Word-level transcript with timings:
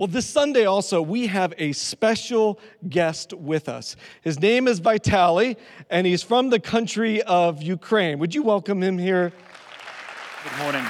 Well, 0.00 0.06
this 0.06 0.24
Sunday 0.24 0.64
also, 0.64 1.02
we 1.02 1.26
have 1.26 1.52
a 1.58 1.72
special 1.72 2.58
guest 2.88 3.34
with 3.34 3.68
us. 3.68 3.96
His 4.22 4.40
name 4.40 4.66
is 4.66 4.80
Vitaliy, 4.80 5.58
and 5.90 6.06
he's 6.06 6.22
from 6.22 6.48
the 6.48 6.58
country 6.58 7.20
of 7.24 7.62
Ukraine. 7.62 8.18
Would 8.18 8.34
you 8.34 8.42
welcome 8.42 8.82
him 8.82 8.96
here? 8.96 9.30
Good 10.42 10.58
morning. 10.62 10.86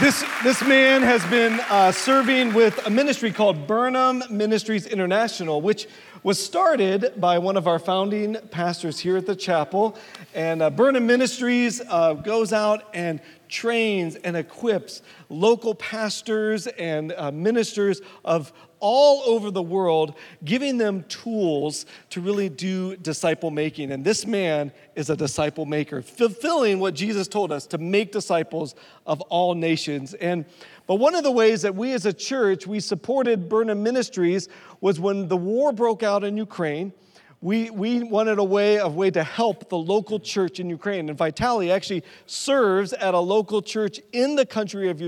This, 0.00 0.24
this 0.42 0.62
man 0.66 1.02
has 1.02 1.22
been 1.26 1.60
uh, 1.68 1.92
serving 1.92 2.54
with 2.54 2.86
a 2.86 2.90
ministry 2.90 3.30
called 3.30 3.66
Burnham 3.66 4.22
Ministries 4.30 4.86
International, 4.86 5.60
which 5.60 5.88
was 6.26 6.44
started 6.44 7.12
by 7.18 7.38
one 7.38 7.56
of 7.56 7.68
our 7.68 7.78
founding 7.78 8.34
pastors 8.50 8.98
here 8.98 9.16
at 9.16 9.26
the 9.26 9.36
chapel. 9.36 9.96
And 10.34 10.60
uh, 10.60 10.70
Burnham 10.70 11.06
Ministries 11.06 11.80
uh, 11.88 12.14
goes 12.14 12.52
out 12.52 12.82
and 12.92 13.20
trains 13.48 14.16
and 14.16 14.36
equips 14.36 15.02
local 15.28 15.72
pastors 15.76 16.66
and 16.66 17.12
uh, 17.12 17.30
ministers 17.30 18.00
of 18.24 18.52
all 18.80 19.22
over 19.24 19.52
the 19.52 19.62
world, 19.62 20.14
giving 20.44 20.78
them 20.78 21.04
tools 21.04 21.86
to 22.10 22.20
really 22.20 22.48
do 22.48 22.96
disciple 22.96 23.52
making. 23.52 23.92
And 23.92 24.04
this 24.04 24.26
man 24.26 24.72
is 24.96 25.10
a 25.10 25.16
disciple 25.16 25.64
maker, 25.64 26.02
fulfilling 26.02 26.80
what 26.80 26.94
Jesus 26.94 27.28
told 27.28 27.52
us 27.52 27.66
to 27.68 27.78
make 27.78 28.10
disciples 28.10 28.74
of 29.06 29.20
all 29.22 29.54
nations. 29.54 30.12
And 30.14 30.44
but 30.86 30.96
one 30.96 31.14
of 31.14 31.24
the 31.24 31.30
ways 31.30 31.62
that 31.62 31.74
we 31.74 31.92
as 31.92 32.06
a 32.06 32.12
church 32.12 32.66
we 32.66 32.80
supported 32.80 33.48
Burnham 33.48 33.82
Ministries 33.82 34.48
was 34.80 35.00
when 35.00 35.28
the 35.28 35.36
war 35.36 35.72
broke 35.72 36.02
out 36.02 36.24
in 36.24 36.36
Ukraine 36.36 36.92
we, 37.40 37.70
we 37.70 38.02
wanted 38.02 38.38
a 38.38 38.44
way 38.44 38.78
of 38.78 38.96
way 38.96 39.10
to 39.10 39.22
help 39.22 39.68
the 39.68 39.76
local 39.76 40.18
church 40.18 40.58
in 40.58 40.70
Ukraine. 40.70 41.08
And 41.08 41.18
Vitaliy 41.18 41.70
actually 41.70 42.02
serves 42.24 42.92
at 42.94 43.14
a 43.14 43.18
local 43.18 43.60
church 43.60 44.00
in 44.12 44.36
the 44.36 44.46
country 44.46 44.88
of 44.88 45.00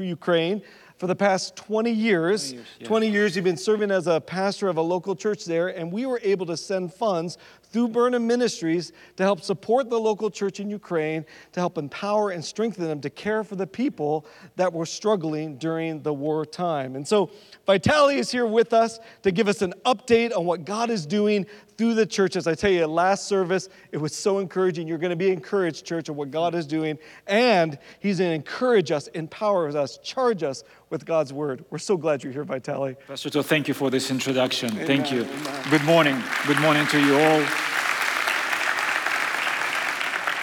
Ukraine 0.00 0.62
for 0.96 1.06
the 1.06 1.14
past 1.14 1.56
20 1.56 1.90
years. 1.90 2.52
20 2.52 2.56
years, 2.56 2.68
yeah. 2.80 2.86
20 2.86 3.10
years 3.10 3.36
you've 3.36 3.44
been 3.44 3.56
serving 3.56 3.90
as 3.90 4.06
a 4.06 4.20
pastor 4.20 4.68
of 4.68 4.76
a 4.76 4.82
local 4.82 5.14
church 5.14 5.44
there, 5.44 5.68
and 5.68 5.92
we 5.92 6.06
were 6.06 6.20
able 6.22 6.46
to 6.46 6.56
send 6.56 6.92
funds 6.92 7.36
through 7.74 7.88
Burnham 7.88 8.24
Ministries 8.24 8.92
to 9.16 9.24
help 9.24 9.40
support 9.40 9.90
the 9.90 9.98
local 9.98 10.30
church 10.30 10.60
in 10.60 10.70
Ukraine, 10.70 11.26
to 11.50 11.58
help 11.58 11.76
empower 11.76 12.30
and 12.30 12.42
strengthen 12.42 12.84
them 12.84 13.00
to 13.00 13.10
care 13.10 13.42
for 13.42 13.56
the 13.56 13.66
people 13.66 14.26
that 14.54 14.72
were 14.72 14.86
struggling 14.86 15.56
during 15.56 16.00
the 16.04 16.14
war 16.14 16.46
time. 16.46 16.94
And 16.94 17.06
so 17.06 17.32
Vitaliy 17.66 18.18
is 18.18 18.30
here 18.30 18.46
with 18.46 18.72
us 18.72 19.00
to 19.22 19.32
give 19.32 19.48
us 19.48 19.60
an 19.60 19.74
update 19.84 20.30
on 20.36 20.44
what 20.44 20.64
God 20.64 20.88
is 20.88 21.04
doing 21.04 21.46
through 21.76 21.94
the 21.94 22.06
church. 22.06 22.36
As 22.36 22.46
I 22.46 22.54
tell 22.54 22.70
you, 22.70 22.86
last 22.86 23.26
service, 23.26 23.68
it 23.90 23.96
was 23.96 24.14
so 24.14 24.38
encouraging. 24.38 24.86
You're 24.86 24.98
going 24.98 25.10
to 25.10 25.16
be 25.16 25.32
encouraged, 25.32 25.84
church, 25.84 26.08
of 26.08 26.14
what 26.14 26.30
God 26.30 26.54
is 26.54 26.66
doing. 26.66 26.96
And 27.26 27.76
He's 27.98 28.18
going 28.18 28.30
to 28.30 28.34
encourage 28.36 28.92
us, 28.92 29.08
empower 29.08 29.76
us, 29.76 29.98
charge 29.98 30.44
us 30.44 30.62
with 30.90 31.04
God's 31.04 31.32
word. 31.32 31.64
We're 31.70 31.78
so 31.78 31.96
glad 31.96 32.22
you're 32.22 32.32
here, 32.32 32.44
Vitaliy. 32.44 32.96
Pastor 33.08 33.42
thank 33.42 33.66
you 33.66 33.74
for 33.74 33.90
this 33.90 34.12
introduction. 34.12 34.70
Amen. 34.70 34.86
Thank 34.86 35.10
you. 35.10 35.24
Amen. 35.24 35.70
Good 35.70 35.84
morning. 35.84 36.22
Good 36.46 36.60
morning 36.60 36.86
to 36.86 37.04
you 37.04 37.18
all. 37.18 37.63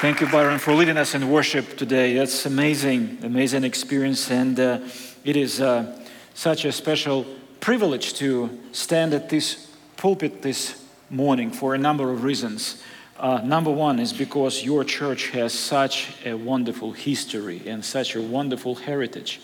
Thank 0.02 0.19
you, 0.19 0.25
Byron, 0.25 0.57
for 0.57 0.73
leading 0.73 0.97
us 0.97 1.13
in 1.13 1.30
worship 1.30 1.77
today. 1.77 2.16
That's 2.16 2.47
amazing, 2.47 3.19
amazing 3.21 3.63
experience. 3.63 4.31
And 4.31 4.59
uh, 4.59 4.80
it 5.23 5.38
is 5.38 5.61
uh, 5.61 6.03
such 6.33 6.66
a 6.66 6.71
special 6.71 7.23
privilege 7.59 8.16
to 8.16 8.49
stand 8.71 9.13
at 9.13 9.30
this 9.30 9.69
pulpit 9.97 10.41
this 10.41 10.83
morning 11.11 11.52
for 11.52 11.75
a 11.75 11.77
number 11.77 12.09
of 12.09 12.23
reasons. 12.23 12.81
Uh, 13.19 13.41
number 13.43 13.69
one 13.69 13.99
is 13.99 14.11
because 14.11 14.63
your 14.63 14.83
church 14.83 15.27
has 15.27 15.53
such 15.53 16.15
a 16.25 16.33
wonderful 16.33 16.93
history 16.93 17.61
and 17.67 17.86
such 17.86 18.15
a 18.15 18.21
wonderful 18.23 18.73
heritage. 18.73 19.39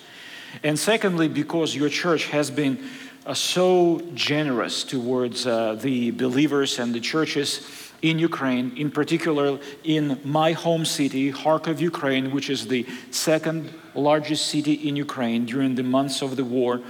And 0.64 0.80
secondly, 0.80 1.28
because 1.28 1.76
your 1.76 1.90
church 1.90 2.30
has 2.30 2.50
been 2.50 2.84
uh, 3.28 3.36
so 3.36 4.02
generous 4.16 4.84
towards 4.84 5.46
uh, 5.46 5.76
the 5.76 6.10
believers 6.10 6.80
and 6.80 6.96
the 6.96 7.00
churches 7.00 7.87
in 8.02 8.20
Ukraine, 8.20 8.74
in 8.78 8.92
particular 8.92 9.60
in 9.84 10.20
my 10.24 10.52
home 10.52 10.86
city, 10.86 11.32
Kharkov, 11.32 11.80
Ukraine, 11.80 12.32
which 12.32 12.50
is 12.50 12.68
the 12.68 12.86
second 13.12 13.74
largest 13.96 14.48
city 14.48 14.74
in 14.74 14.96
Ukraine 14.96 15.46
during 15.46 15.76
the 15.76 15.84
months 15.84 16.22
of 16.22 16.36
the 16.36 16.44
war. 16.44 16.82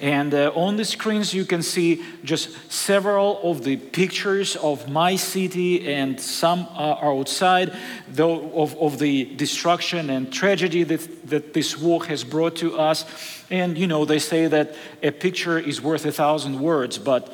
And 0.00 0.34
uh, 0.34 0.50
on 0.54 0.76
the 0.76 0.84
screens, 0.84 1.32
you 1.32 1.44
can 1.44 1.62
see 1.62 2.02
just 2.24 2.72
several 2.72 3.40
of 3.48 3.62
the 3.62 3.76
pictures 3.76 4.56
of 4.56 4.88
my 4.88 5.14
city, 5.16 5.94
and 5.94 6.20
some 6.20 6.66
are 6.74 7.16
outside 7.18 7.76
though, 8.08 8.50
of, 8.52 8.76
of 8.78 8.98
the 8.98 9.24
destruction 9.36 10.10
and 10.10 10.32
tragedy 10.32 10.82
that, 10.82 11.28
that 11.28 11.54
this 11.54 11.78
war 11.78 12.04
has 12.06 12.24
brought 12.24 12.56
to 12.56 12.78
us. 12.78 13.04
And 13.50 13.78
you 13.78 13.86
know, 13.86 14.04
they 14.04 14.18
say 14.18 14.48
that 14.48 14.74
a 15.02 15.12
picture 15.12 15.58
is 15.58 15.80
worth 15.80 16.04
a 16.04 16.12
thousand 16.12 16.58
words, 16.58 16.98
but 16.98 17.32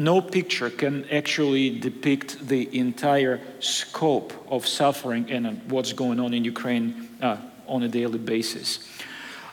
no 0.00 0.22
picture 0.22 0.70
can 0.70 1.04
actually 1.10 1.78
depict 1.78 2.48
the 2.48 2.78
entire 2.78 3.38
scope 3.60 4.32
of 4.48 4.66
suffering 4.66 5.30
and 5.30 5.70
what's 5.70 5.92
going 5.92 6.18
on 6.18 6.32
in 6.32 6.42
Ukraine 6.44 7.08
uh, 7.20 7.36
on 7.66 7.82
a 7.82 7.88
daily 7.88 8.18
basis. 8.18 8.88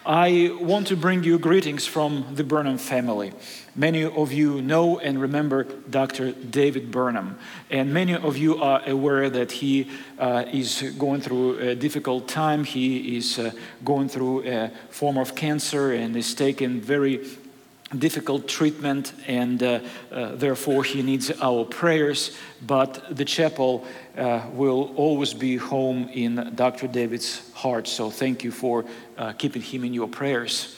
I 0.06 0.56
want 0.62 0.88
to 0.88 0.96
bring 0.96 1.26
you 1.26 1.38
greetings 1.38 1.86
from 1.86 2.28
the 2.34 2.46
Burnham 2.46 2.78
family. 2.78 3.34
Many 3.76 4.06
of 4.06 4.32
you 4.32 4.62
know 4.62 5.00
and 5.00 5.20
remember 5.20 5.66
Dr. 5.66 6.32
David 6.32 6.92
Burnham, 6.92 7.38
and 7.70 7.94
many 7.94 8.16
of 8.16 8.38
you 8.38 8.64
are 8.64 8.82
aware 8.88 9.30
that 9.30 9.52
he 9.52 9.90
uh, 10.18 10.46
is 10.54 10.96
going 10.98 11.20
through 11.20 11.60
a 11.60 11.76
difficult 11.76 12.30
time. 12.30 12.64
He 12.64 13.18
is 13.18 13.38
uh, 13.38 13.52
going 13.84 14.08
through 14.08 14.48
a 14.48 14.72
form 14.90 15.18
of 15.18 15.36
cancer 15.36 15.92
and 15.92 16.16
is 16.16 16.34
taking 16.34 16.80
very 16.80 17.26
difficult 17.98 18.48
treatment, 18.48 19.14
and 19.28 19.64
uh, 19.64 19.80
uh, 20.12 20.36
therefore 20.36 20.84
he 20.84 21.02
needs 21.02 21.32
our 21.42 21.64
prayers. 21.66 22.36
But 22.66 23.16
the 23.16 23.26
chapel 23.26 23.86
uh, 24.18 24.42
will 24.52 24.94
always 24.96 25.34
be 25.34 25.56
home 25.58 26.10
in 26.10 26.52
Dr. 26.56 26.88
David's 26.88 27.52
heart. 27.54 27.88
So 27.88 28.10
thank 28.10 28.44
you 28.44 28.52
for 28.52 28.86
uh, 29.18 29.34
keeping 29.34 29.62
him 29.62 29.84
in 29.84 29.94
your 29.94 30.08
prayers. 30.08 30.76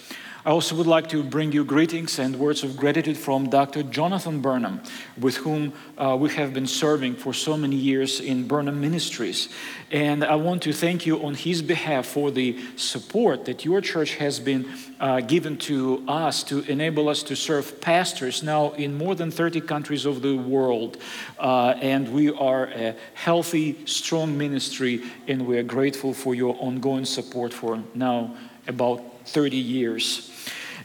I 0.50 0.52
also 0.52 0.74
would 0.78 0.88
like 0.88 1.10
to 1.10 1.22
bring 1.22 1.52
you 1.52 1.64
greetings 1.64 2.18
and 2.18 2.36
words 2.38 2.64
of 2.64 2.76
gratitude 2.76 3.20
from 3.20 3.52
Dr. 3.52 3.84
Jonathan 3.84 4.42
Burnham, 4.42 4.82
with 5.16 5.38
whom 5.38 5.74
uh, 5.96 6.18
we 6.20 6.32
have 6.32 6.56
been 6.56 6.66
serving 6.66 7.18
for 7.18 7.36
so 7.36 7.56
many 7.56 7.76
years 7.76 8.20
in 8.20 8.48
Burnham 8.48 8.82
Ministries. 8.82 9.50
And 9.92 10.24
I 10.24 10.34
want 10.38 10.64
to 10.64 10.74
thank 10.74 11.06
you 11.06 11.24
on 11.24 11.36
his 11.36 11.62
behalf 11.62 12.08
for 12.08 12.32
the 12.32 12.58
support 12.78 13.46
that 13.46 13.64
your 13.64 13.80
church 13.80 14.16
has 14.16 14.40
been 14.40 14.68
uh, 15.00 15.20
given 15.20 15.56
to 15.70 16.04
us 16.08 16.42
to 16.46 16.62
enable 16.62 17.10
us 17.10 17.22
to 17.22 17.36
serve 17.36 17.80
pastors 17.80 18.42
now 18.42 18.72
in 18.72 18.98
more 18.98 19.14
than 19.14 19.30
30 19.30 19.62
countries 19.62 20.04
of 20.04 20.24
the 20.24 20.36
world. 20.36 20.98
Uh, 21.38 21.76
and 21.80 22.12
we 22.12 22.32
are 22.32 22.66
a 22.70 22.96
healthy, 23.14 23.86
strong 23.86 24.36
ministry, 24.36 25.04
and 25.28 25.46
we 25.46 25.60
are 25.60 25.64
grateful 25.64 26.12
for 26.12 26.34
your 26.34 26.56
ongoing 26.60 27.06
support 27.06 27.54
for 27.54 27.84
now 27.94 28.36
about 28.68 29.19
30 29.34 29.58
years. 29.58 30.32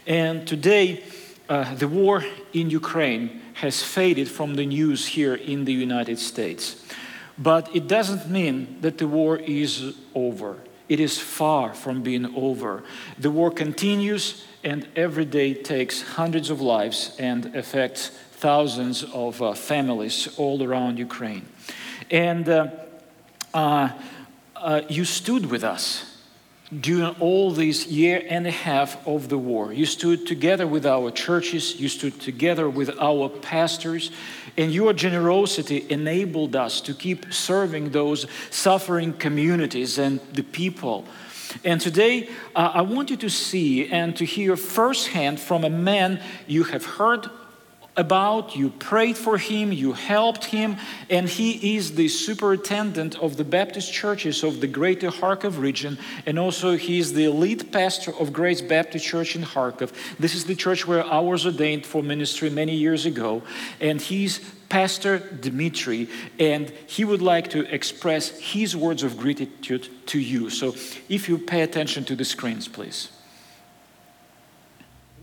And 0.07 0.47
today, 0.47 1.03
uh, 1.49 1.75
the 1.75 1.87
war 1.87 2.23
in 2.53 2.69
Ukraine 2.69 3.41
has 3.55 3.81
faded 3.81 4.27
from 4.27 4.55
the 4.55 4.65
news 4.65 5.07
here 5.07 5.35
in 5.35 5.65
the 5.65 5.73
United 5.73 6.19
States. 6.19 6.83
But 7.37 7.75
it 7.75 7.87
doesn't 7.87 8.29
mean 8.29 8.77
that 8.81 8.97
the 8.97 9.07
war 9.07 9.37
is 9.37 9.95
over. 10.13 10.57
It 10.87 10.99
is 10.99 11.19
far 11.19 11.73
from 11.73 12.03
being 12.03 12.35
over. 12.35 12.83
The 13.17 13.31
war 13.31 13.51
continues, 13.51 14.45
and 14.63 14.87
every 14.95 15.25
day 15.25 15.53
takes 15.53 16.01
hundreds 16.01 16.49
of 16.49 16.61
lives 16.61 17.15
and 17.19 17.55
affects 17.55 18.09
thousands 18.33 19.03
of 19.03 19.41
uh, 19.41 19.53
families 19.53 20.27
all 20.37 20.61
around 20.61 20.99
Ukraine. 20.99 21.45
And 22.11 22.47
uh, 22.47 22.67
uh, 23.53 23.89
uh 24.55 24.81
you 24.89 25.05
stood 25.05 25.45
with 25.47 25.63
us 25.63 26.14
during 26.81 27.15
all 27.19 27.51
this 27.51 27.87
year 27.87 28.23
and 28.27 28.47
a 28.47 28.51
half 28.51 29.05
of 29.07 29.29
the 29.29 29.37
war. 29.37 29.71
You 29.71 29.85
stood 29.85 30.25
together 30.25 30.65
with 30.65 30.85
our 30.85 31.11
churches, 31.11 31.79
you 31.79 31.89
stood 31.89 32.19
together 32.19 32.69
with 32.69 32.97
our 32.99 33.29
pastors, 33.29 34.11
and 34.57 34.71
your 34.71 34.93
generosity 34.93 35.85
enabled 35.89 36.55
us 36.55 36.81
to 36.81 36.93
keep 36.93 37.31
serving 37.33 37.91
those 37.91 38.25
suffering 38.49 39.13
communities 39.13 39.97
and 39.97 40.19
the 40.33 40.43
people. 40.43 41.05
And 41.63 41.79
today, 41.79 42.29
uh, 42.55 42.71
I 42.73 42.81
want 42.81 43.09
you 43.09 43.17
to 43.17 43.29
see 43.29 43.87
and 43.87 44.15
to 44.17 44.25
hear 44.25 44.57
firsthand 44.57 45.39
from 45.39 45.63
a 45.63 45.69
man 45.69 46.19
you 46.47 46.63
have 46.63 46.85
heard 46.85 47.29
about, 47.97 48.55
you 48.55 48.69
prayed 48.69 49.17
for 49.17 49.37
him, 49.37 49.71
you 49.71 49.93
helped 49.93 50.45
him, 50.45 50.77
and 51.09 51.29
he 51.29 51.75
is 51.75 51.95
the 51.95 52.07
superintendent 52.07 53.17
of 53.19 53.37
the 53.37 53.43
Baptist 53.43 53.93
churches 53.93 54.43
of 54.43 54.59
the 54.61 54.67
greater 54.67 55.09
Kharkov 55.09 55.59
region, 55.59 55.97
and 56.25 56.37
also 56.37 56.75
he 56.75 56.99
is 56.99 57.13
the 57.13 57.29
lead 57.29 57.71
pastor 57.71 58.13
of 58.19 58.33
Grace 58.33 58.61
Baptist 58.61 59.05
Church 59.05 59.35
in 59.35 59.43
Kharkov. 59.43 59.91
This 60.19 60.35
is 60.35 60.45
the 60.45 60.55
church 60.55 60.85
where 60.85 61.05
I 61.05 61.19
was 61.19 61.45
ordained 61.45 61.85
for 61.85 62.03
ministry 62.03 62.49
many 62.49 62.75
years 62.75 63.05
ago, 63.05 63.43
and 63.79 64.01
he's 64.01 64.39
Pastor 64.67 65.19
Dmitry, 65.19 66.09
and 66.39 66.69
he 66.87 67.05
would 67.05 67.21
like 67.21 67.51
to 67.51 67.73
express 67.73 68.29
his 68.39 68.75
words 68.75 69.03
of 69.03 69.17
gratitude 69.17 69.87
to 70.07 70.19
you. 70.19 70.49
So 70.49 70.69
if 71.07 71.29
you 71.29 71.37
pay 71.37 71.61
attention 71.61 72.03
to 72.05 72.15
the 72.15 72.25
screens, 72.25 72.67
please. 72.67 73.09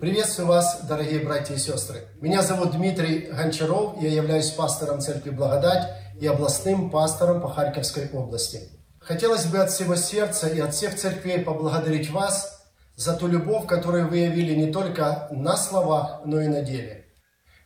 Приветствую 0.02 0.48
вас, 0.48 0.80
дорогие 0.82 1.20
братья 1.20 1.54
и 1.54 1.58
сестры. 1.58 2.08
Меня 2.20 2.42
зовут 2.42 2.72
Дмитрий 2.72 3.30
Гончаров, 3.30 4.02
я 4.02 4.10
являюсь 4.10 4.50
пастором 4.50 5.00
Церкви 5.00 5.30
Благодать 5.30 5.90
и 6.20 6.26
областным 6.26 6.90
пастором 6.90 7.40
по 7.40 7.48
Харьковской 7.48 8.10
области. 8.10 8.68
Хотелось 8.98 9.44
бы 9.44 9.58
от 9.58 9.70
всего 9.70 9.94
сердца 9.94 10.48
и 10.48 10.58
от 10.58 10.74
всех 10.74 10.96
церквей 10.96 11.38
поблагодарить 11.38 12.10
вас 12.10 12.64
за 12.96 13.14
ту 13.14 13.28
любовь, 13.28 13.68
которую 13.68 14.08
вы 14.08 14.16
явили 14.16 14.56
не 14.56 14.72
только 14.72 15.28
на 15.30 15.56
словах, 15.56 16.22
но 16.24 16.40
и 16.40 16.48
на 16.48 16.62
деле. 16.62 17.04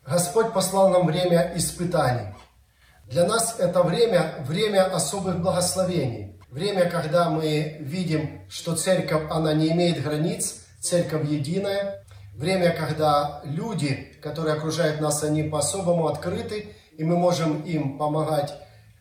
Господь 0.06 0.53
послал 0.53 0.91
нам 0.91 1.06
время 1.06 1.53
испытаний. 1.56 2.35
Для 3.06 3.27
нас 3.27 3.56
это 3.59 3.83
время– 3.83 4.35
время 4.47 4.94
особых 4.94 5.41
благословений. 5.41 6.38
Время, 6.50 6.91
когда 6.91 7.31
мы 7.31 7.79
видим, 7.81 8.43
что 8.50 8.77
церковь, 8.77 9.23
она 9.31 9.55
не 9.55 9.73
имеет 9.73 10.03
границ, 10.03 10.67
церковь 10.81 11.27
единая. 11.27 12.05
Время, 12.37 12.71
когда 12.71 13.41
люди, 13.44 14.15
которые 14.23 14.56
окружают 14.56 15.00
нас, 15.00 15.23
они 15.23 15.44
по-особому 15.44 16.06
открыты, 16.06 16.77
и 16.99 17.03
мы 17.03 17.17
можем 17.17 17.62
им 17.62 17.97
помогать 17.97 18.55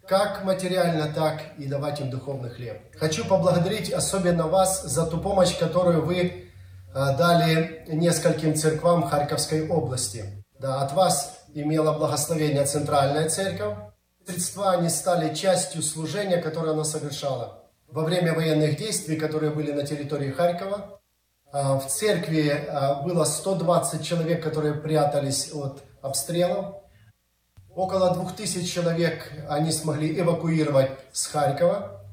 как 0.07 0.45
материально, 0.45 1.11
так 1.13 1.41
и 1.57 1.65
давать 1.65 1.99
им 1.99 2.09
духовный 2.09 2.49
хлеб. 2.49 2.79
Хочу 2.97 3.25
поблагодарить 3.25 3.91
особенно 3.91 4.47
вас 4.47 4.83
за 4.83 5.05
ту 5.05 5.17
помощь, 5.17 5.57
которую 5.57 6.05
вы 6.05 6.45
а, 6.93 7.13
дали 7.17 7.83
нескольким 7.89 8.55
церквам 8.55 9.03
Харьковской 9.03 9.67
области. 9.67 10.45
Да, 10.57 10.81
от 10.81 10.93
вас 10.93 11.39
имела 11.53 11.91
благословение 11.97 12.63
Центральная 12.65 13.27
Церковь. 13.27 13.77
Средства 14.25 14.71
они 14.71 14.87
стали 14.87 15.35
частью 15.35 15.81
служения, 15.81 16.37
которое 16.37 16.71
она 16.71 16.85
совершала. 16.85 17.65
Во 17.89 18.05
время 18.05 18.33
военных 18.33 18.77
действий, 18.77 19.17
которые 19.17 19.51
были 19.51 19.73
на 19.73 19.85
территории 19.85 20.31
Харькова, 20.31 21.01
в 21.55 21.87
церкви 21.87 22.49
а, 22.49 23.01
было 23.01 23.23
120 23.23 24.05
человек, 24.05 24.43
которые 24.43 24.73
прятались 24.73 25.53
от 25.53 25.83
обстрелов. 26.01 26.75
Около 27.73 28.13
2000 28.13 28.65
человек 28.65 29.31
они 29.47 29.71
смогли 29.71 30.19
эвакуировать 30.19 30.91
с 31.13 31.27
Харькова. 31.27 32.03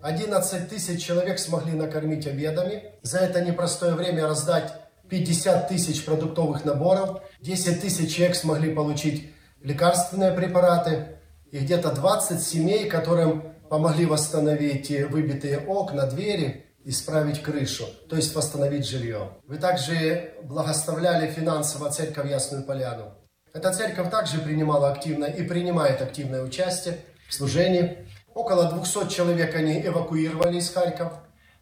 11 0.00 0.68
тысяч 0.68 1.04
человек 1.04 1.40
смогли 1.40 1.72
накормить 1.72 2.28
обедами. 2.28 2.94
За 3.02 3.18
это 3.18 3.40
непростое 3.40 3.94
время 3.94 4.28
раздать 4.28 4.74
50 5.08 5.68
тысяч 5.68 6.04
продуктовых 6.04 6.64
наборов. 6.64 7.22
10 7.40 7.80
тысяч 7.80 8.14
человек 8.14 8.36
смогли 8.36 8.72
получить 8.72 9.34
лекарственные 9.60 10.30
препараты. 10.34 11.18
И 11.50 11.58
где-то 11.58 11.90
20 11.92 12.40
семей, 12.40 12.88
которым 12.88 13.54
помогли 13.68 14.06
восстановить 14.06 14.88
выбитые 15.10 15.58
окна, 15.58 16.06
двери, 16.06 16.69
исправить 16.84 17.42
крышу, 17.42 17.84
то 18.08 18.16
есть 18.16 18.34
восстановить 18.34 18.86
жилье. 18.86 19.32
Вы 19.46 19.58
также 19.58 20.34
благословляли 20.42 21.30
финансово 21.30 21.90
церковь 21.90 22.30
Ясную 22.30 22.64
Поляну. 22.64 23.12
Эта 23.52 23.72
церковь 23.72 24.10
также 24.10 24.38
принимала 24.38 24.92
активное 24.92 25.30
и 25.30 25.42
принимает 25.42 26.00
активное 26.00 26.42
участие 26.42 26.98
в 27.28 27.34
служении. 27.34 28.06
Около 28.34 28.70
200 28.70 29.08
человек 29.12 29.54
они 29.54 29.80
эвакуировали 29.84 30.58
из 30.58 30.70
Харьков. 30.70 31.12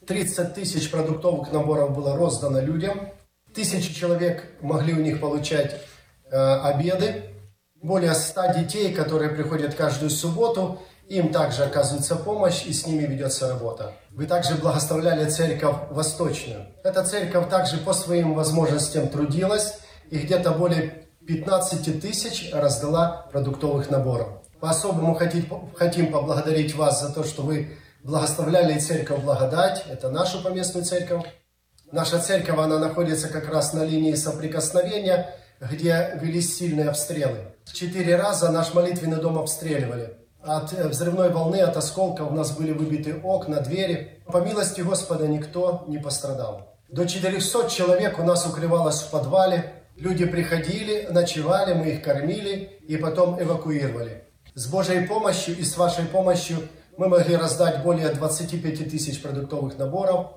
30 0.06 0.54
тысяч 0.54 0.90
продуктовых 0.90 1.50
наборов 1.50 1.94
было 1.94 2.16
роздано 2.16 2.60
людям. 2.60 3.10
Тысячи 3.54 3.92
человек 3.92 4.44
могли 4.60 4.92
у 4.92 5.00
них 5.00 5.20
получать 5.20 5.80
э, 6.30 6.36
обеды. 6.36 7.24
Более 7.76 8.14
100 8.14 8.52
детей, 8.54 8.92
которые 8.92 9.30
приходят 9.30 9.74
каждую 9.74 10.10
субботу, 10.10 10.80
им 11.08 11.32
также 11.32 11.64
оказывается 11.64 12.16
помощь 12.16 12.64
и 12.66 12.72
с 12.72 12.86
ними 12.86 13.04
ведется 13.04 13.48
работа. 13.48 13.94
Вы 14.18 14.26
также 14.26 14.56
благословляли 14.56 15.30
церковь 15.30 15.76
Восточную. 15.90 16.66
Эта 16.82 17.04
церковь 17.04 17.48
также 17.48 17.76
по 17.76 17.92
своим 17.92 18.34
возможностям 18.34 19.08
трудилась 19.08 19.78
и 20.10 20.18
где-то 20.18 20.50
более 20.50 21.06
15 21.28 22.00
тысяч 22.00 22.50
раздала 22.52 23.28
продуктовых 23.30 23.90
наборов. 23.90 24.42
По-особому 24.58 25.14
хотим 25.14 26.10
поблагодарить 26.10 26.74
вас 26.74 27.00
за 27.00 27.14
то, 27.14 27.22
что 27.22 27.42
вы 27.42 27.78
благословляли 28.02 28.80
церковь 28.80 29.22
Благодать. 29.22 29.84
Это 29.88 30.10
нашу 30.10 30.42
поместную 30.42 30.84
церковь. 30.84 31.24
Наша 31.92 32.18
церковь, 32.18 32.58
она 32.58 32.80
находится 32.80 33.28
как 33.28 33.48
раз 33.48 33.72
на 33.72 33.84
линии 33.84 34.16
соприкосновения, 34.16 35.32
где 35.60 36.18
велись 36.20 36.58
сильные 36.58 36.88
обстрелы. 36.88 37.54
Четыре 37.72 38.16
раза 38.16 38.50
наш 38.50 38.74
молитвенный 38.74 39.20
дом 39.20 39.38
обстреливали. 39.38 40.17
От 40.42 40.72
э, 40.72 40.88
взрывной 40.88 41.30
волны, 41.30 41.56
от 41.56 41.76
осколков 41.76 42.30
у 42.30 42.34
нас 42.34 42.52
были 42.52 42.72
выбиты 42.72 43.20
окна, 43.22 43.60
двери. 43.60 44.22
По 44.26 44.38
милости 44.38 44.82
Господа 44.82 45.26
никто 45.26 45.84
не 45.88 45.98
пострадал. 45.98 46.76
До 46.88 47.06
400 47.06 47.68
человек 47.68 48.18
у 48.18 48.22
нас 48.22 48.46
укрывалось 48.46 49.02
в 49.02 49.10
подвале. 49.10 49.74
Люди 49.96 50.24
приходили, 50.24 51.08
ночевали, 51.10 51.74
мы 51.74 51.90
их 51.90 52.02
кормили 52.02 52.78
и 52.86 52.96
потом 52.96 53.42
эвакуировали. 53.42 54.24
С 54.54 54.66
Божьей 54.68 55.06
помощью 55.06 55.58
и 55.58 55.64
с 55.64 55.76
вашей 55.76 56.04
помощью 56.04 56.58
мы 56.96 57.08
могли 57.08 57.36
раздать 57.36 57.82
более 57.82 58.08
25 58.10 58.90
тысяч 58.90 59.20
продуктовых 59.20 59.76
наборов. 59.76 60.28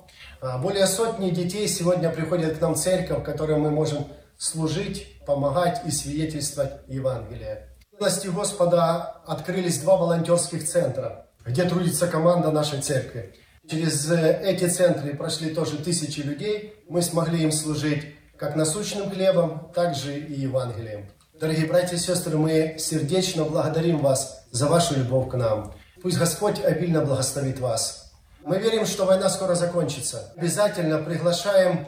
А, 0.41 0.57
более 0.57 0.87
сотни 0.87 1.29
детей 1.29 1.67
сегодня 1.67 2.09
приходят 2.09 2.57
к 2.57 2.61
нам 2.61 2.73
в 2.73 2.79
церковь, 2.79 3.19
в 3.19 3.23
которой 3.23 3.57
мы 3.57 3.69
можем 3.71 4.07
служить, 4.37 5.19
помогать 5.25 5.81
и 5.85 5.91
свидетельствовать 5.91 6.73
Евангелие. 6.87 7.70
Милостью 8.01 8.33
Господа 8.33 9.17
открылись 9.27 9.77
два 9.77 9.95
волонтерских 9.95 10.67
центра, 10.67 11.27
где 11.45 11.65
трудится 11.65 12.07
команда 12.07 12.49
нашей 12.49 12.81
церкви. 12.81 13.35
Через 13.69 14.09
э, 14.09 14.41
эти 14.43 14.67
центры 14.67 15.15
прошли 15.15 15.53
тоже 15.53 15.77
тысячи 15.77 16.21
людей. 16.21 16.83
Мы 16.89 17.03
смогли 17.03 17.43
им 17.43 17.51
служить 17.51 18.15
как 18.37 18.55
насущным 18.55 19.11
хлебом, 19.11 19.71
так 19.75 19.93
же 19.93 20.17
и 20.17 20.33
Евангелием. 20.33 21.11
Дорогие 21.39 21.67
братья 21.67 21.95
и 21.95 21.99
сестры, 21.99 22.39
мы 22.39 22.77
сердечно 22.79 23.43
благодарим 23.43 23.99
вас 23.99 24.47
за 24.49 24.65
вашу 24.65 24.95
любовь 24.95 25.29
к 25.29 25.35
нам. 25.35 25.71
Пусть 26.01 26.17
Господь 26.17 26.59
обильно 26.59 27.05
благословит 27.05 27.59
вас. 27.59 28.11
Мы 28.43 28.57
верим, 28.57 28.87
что 28.87 29.05
война 29.05 29.29
скоро 29.29 29.53
закончится. 29.53 30.33
Обязательно 30.35 30.97
приглашаем 30.97 31.85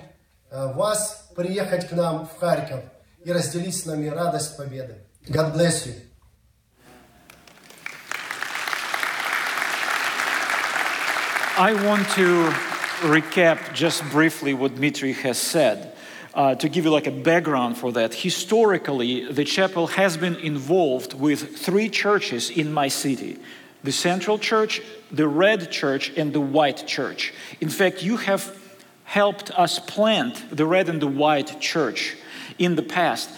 э, 0.51 0.73
вас 0.73 1.29
приехать 1.35 1.89
к 1.89 1.91
нам 1.93 2.27
в 2.27 2.39
Харьков 2.39 2.81
и 3.25 3.31
разделить 3.31 3.75
с 3.75 3.87
нами 3.87 4.09
радость 4.09 4.55
победы. 4.57 5.07
God 5.31 5.53
bless 5.53 5.87
you. 5.87 5.93
I 11.55 11.73
want 11.85 12.09
to 12.11 12.49
recap 13.07 13.73
just 13.73 14.03
briefly 14.11 14.53
what 14.53 14.75
Dmitry 14.75 15.13
has 15.13 15.37
said. 15.37 15.95
Uh, 16.33 16.55
to 16.55 16.67
give 16.67 16.83
you 16.83 16.89
like 16.89 17.05
a 17.05 17.11
background 17.11 17.77
for 17.77 17.91
that, 17.91 18.13
historically, 18.13 19.31
the 19.31 19.45
chapel 19.45 19.87
has 19.87 20.17
been 20.17 20.35
involved 20.37 21.13
with 21.13 21.57
three 21.57 21.89
churches 21.89 22.49
in 22.49 22.73
my 22.73 22.87
city 22.87 23.37
the 23.83 23.91
Central 23.91 24.39
Church, 24.39 24.81
the 25.11 25.27
Red 25.27 25.69
Church, 25.71 26.11
and 26.17 26.33
the 26.33 26.41
White 26.41 26.87
Church. 26.87 27.33
In 27.61 27.69
fact, 27.69 28.01
you 28.01 28.17
have 28.17 28.57
helped 29.03 29.51
us 29.51 29.77
plant 29.77 30.55
the 30.55 30.65
Red 30.65 30.89
and 30.89 31.01
the 31.01 31.07
White 31.07 31.61
Church 31.61 32.15
in 32.57 32.75
the 32.75 32.83
past. 32.83 33.29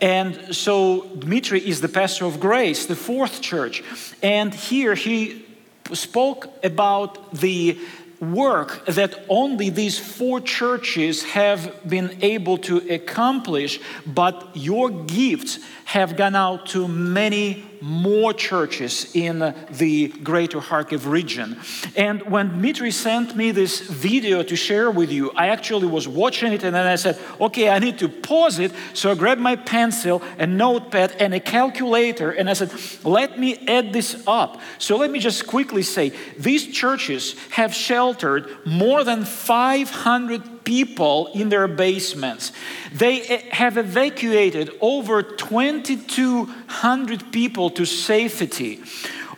And 0.00 0.54
so 0.54 1.06
Dmitry 1.18 1.60
is 1.60 1.80
the 1.80 1.88
pastor 1.88 2.24
of 2.24 2.40
Grace, 2.40 2.86
the 2.86 2.96
fourth 2.96 3.40
church. 3.42 3.82
And 4.22 4.54
here 4.54 4.94
he 4.94 5.44
spoke 5.92 6.48
about 6.64 7.32
the 7.34 7.78
work 8.20 8.84
that 8.86 9.24
only 9.28 9.70
these 9.70 9.98
four 9.98 10.40
churches 10.40 11.22
have 11.24 11.88
been 11.88 12.18
able 12.22 12.58
to 12.58 12.78
accomplish, 12.92 13.80
but 14.06 14.50
your 14.54 14.90
gifts 14.90 15.58
have 15.86 16.16
gone 16.16 16.36
out 16.36 16.66
to 16.66 16.86
many 16.86 17.64
more 17.80 18.32
churches 18.32 19.14
in 19.14 19.54
the 19.70 20.08
greater 20.08 20.58
Kharkiv 20.58 21.10
region. 21.10 21.58
And 21.96 22.22
when 22.22 22.48
Dmitry 22.48 22.90
sent 22.90 23.36
me 23.36 23.50
this 23.50 23.80
video 23.80 24.42
to 24.42 24.56
share 24.56 24.90
with 24.90 25.10
you, 25.10 25.30
I 25.32 25.48
actually 25.48 25.86
was 25.86 26.06
watching 26.06 26.52
it 26.52 26.62
and 26.64 26.74
then 26.74 26.86
I 26.86 26.96
said, 26.96 27.18
okay, 27.40 27.68
I 27.68 27.78
need 27.78 27.98
to 28.00 28.08
pause 28.08 28.58
it. 28.58 28.72
So 28.94 29.10
I 29.10 29.14
grabbed 29.14 29.40
my 29.40 29.56
pencil, 29.56 30.22
a 30.38 30.46
notepad, 30.46 31.16
and 31.18 31.34
a 31.34 31.40
calculator, 31.40 32.30
and 32.30 32.50
I 32.50 32.52
said, 32.52 32.72
let 33.04 33.38
me 33.38 33.66
add 33.66 33.92
this 33.92 34.22
up. 34.26 34.60
So 34.78 34.96
let 34.96 35.10
me 35.10 35.18
just 35.18 35.46
quickly 35.46 35.82
say 35.82 36.12
these 36.38 36.66
churches 36.66 37.38
have 37.50 37.74
sheltered 37.74 38.48
more 38.66 39.04
than 39.04 39.24
500 39.24 40.59
people 40.64 41.28
in 41.34 41.48
their 41.48 41.68
basements. 41.68 42.52
They 42.92 43.44
have 43.50 43.76
evacuated 43.76 44.70
over 44.80 45.22
2,200 45.22 47.32
people 47.32 47.70
to 47.70 47.84
safety. 47.84 48.82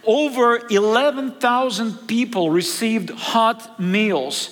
Over 0.05 0.67
11,000 0.69 2.09
people 2.09 2.51
received 2.51 3.11
hot 3.11 3.79
meals. 3.79 4.51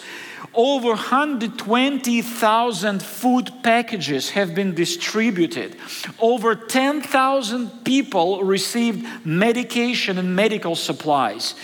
Over 0.52 0.88
120,000 0.88 3.02
food 3.02 3.52
packages 3.62 4.30
have 4.30 4.52
been 4.54 4.74
distributed. 4.74 5.76
Over 6.18 6.56
10,000 6.56 7.84
people 7.84 8.42
received 8.42 9.06
medication 9.24 10.18
and 10.18 10.34
medical 10.34 10.74
supplies. 10.74 11.54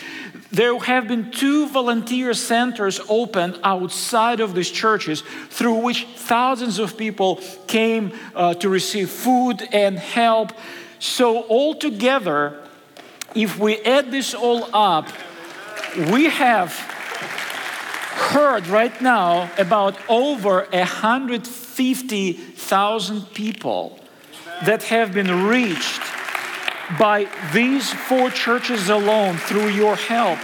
There 0.57 0.79
have 0.79 1.07
been 1.07 1.31
two 1.33 1.69
volunteer 1.69 2.33
centers 2.33 2.99
opened 3.11 3.61
outside 3.63 4.41
of 4.41 4.55
these 4.55 4.71
churches 4.71 5.23
through 5.51 5.85
which 5.85 6.07
thousands 6.17 6.79
of 6.79 6.97
people 6.97 7.43
came 7.67 8.15
uh, 8.35 8.55
to 8.55 8.71
receive 8.71 9.11
food 9.11 9.69
and 9.71 9.99
help. 9.99 10.53
So, 10.99 11.47
altogether, 11.51 12.59
if 13.35 13.59
we 13.59 13.83
add 13.83 14.11
this 14.11 14.33
all 14.33 14.75
up, 14.75 15.09
we 16.11 16.31
have 16.31 16.73
heard 18.33 18.67
right 18.69 18.99
now 19.03 19.51
about 19.59 19.99
over 20.09 20.67
150,000 20.73 23.35
people 23.35 24.01
that 24.65 24.85
have 24.85 25.13
been 25.13 25.49
reached 25.49 26.01
by 26.99 27.29
these 27.53 27.93
four 27.93 28.31
churches 28.31 28.89
alone 28.89 29.37
through 29.37 29.69
your 29.69 29.97
help. 29.97 30.39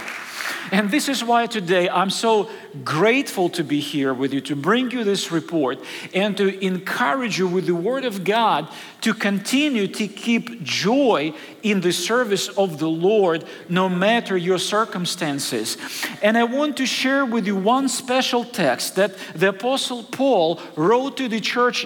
And 0.71 0.89
this 0.89 1.07
is 1.07 1.23
why 1.23 1.45
today 1.45 1.87
I'm 1.87 2.09
so 2.09 2.49
grateful 2.83 3.49
to 3.49 3.63
be 3.63 3.79
here 3.79 4.13
with 4.13 4.33
you, 4.33 4.41
to 4.41 4.55
bring 4.55 4.89
you 4.89 5.03
this 5.03 5.31
report, 5.31 5.79
and 6.13 6.35
to 6.37 6.65
encourage 6.65 7.37
you 7.37 7.47
with 7.47 7.67
the 7.67 7.75
Word 7.75 8.05
of 8.05 8.23
God 8.23 8.67
to 9.01 9.13
continue 9.13 9.87
to 9.87 10.07
keep 10.07 10.63
joy 10.63 11.33
in 11.61 11.81
the 11.81 11.91
service 11.91 12.47
of 12.49 12.79
the 12.79 12.89
Lord, 12.89 13.43
no 13.69 13.89
matter 13.89 14.37
your 14.37 14.57
circumstances. 14.57 15.77
And 16.21 16.37
I 16.37 16.45
want 16.45 16.77
to 16.77 16.85
share 16.85 17.25
with 17.25 17.45
you 17.45 17.55
one 17.55 17.89
special 17.89 18.43
text 18.43 18.95
that 18.95 19.15
the 19.35 19.49
Apostle 19.49 20.03
Paul 20.03 20.59
wrote 20.75 21.17
to 21.17 21.27
the 21.27 21.41
church 21.41 21.85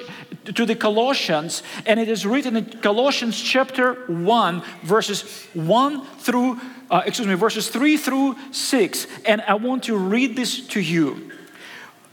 to 0.56 0.66
the 0.66 0.75
Colossians, 0.75 1.63
and 1.86 2.00
it 2.00 2.08
is 2.08 2.25
written 2.25 2.56
in 2.56 2.66
Colossians 2.66 3.39
chapter 3.39 3.94
1, 4.08 4.63
verses 4.84 5.46
1 5.54 6.06
through, 6.18 6.60
uh, 6.89 7.04
excuse 7.06 7.27
me, 7.27 7.34
verses 7.36 7.70
3 7.70 7.98
through 7.98 8.36
6. 8.51 9.08
And 9.25 9.42
I 9.42 9.56
want 9.56 9.84
to 9.86 9.98
read 9.98 10.36
this 10.36 10.66
to 10.68 10.80
you. 10.80 11.32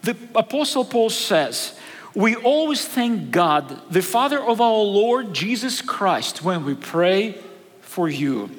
The 0.03 0.17
Apostle 0.35 0.85
Paul 0.85 1.11
says, 1.11 1.79
We 2.15 2.35
always 2.35 2.87
thank 2.87 3.31
God, 3.31 3.81
the 3.91 4.03
Father 4.03 4.41
of 4.41 4.61
our 4.61 4.83
Lord 4.83 5.33
Jesus 5.33 5.81
Christ, 5.81 6.43
when 6.43 6.65
we 6.65 6.75
pray 6.75 7.39
for 7.81 8.09
you. 8.09 8.51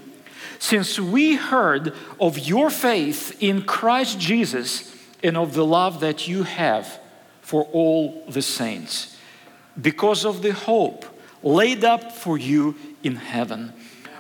Since 0.57 0.99
we 0.99 1.35
heard 1.35 1.93
of 2.19 2.39
your 2.39 2.69
faith 2.69 3.35
in 3.43 3.63
Christ 3.63 4.19
Jesus 4.19 4.95
and 5.21 5.35
of 5.35 5.53
the 5.53 5.65
love 5.65 5.99
that 5.99 6.27
you 6.27 6.43
have 6.43 6.99
for 7.41 7.63
all 7.65 8.23
the 8.29 8.41
saints 8.41 9.14
because 9.79 10.25
of 10.25 10.41
the 10.41 10.53
hope 10.53 11.05
laid 11.43 11.83
up 11.83 12.11
for 12.11 12.37
you 12.37 12.75
in 13.03 13.15
heaven. 13.15 13.73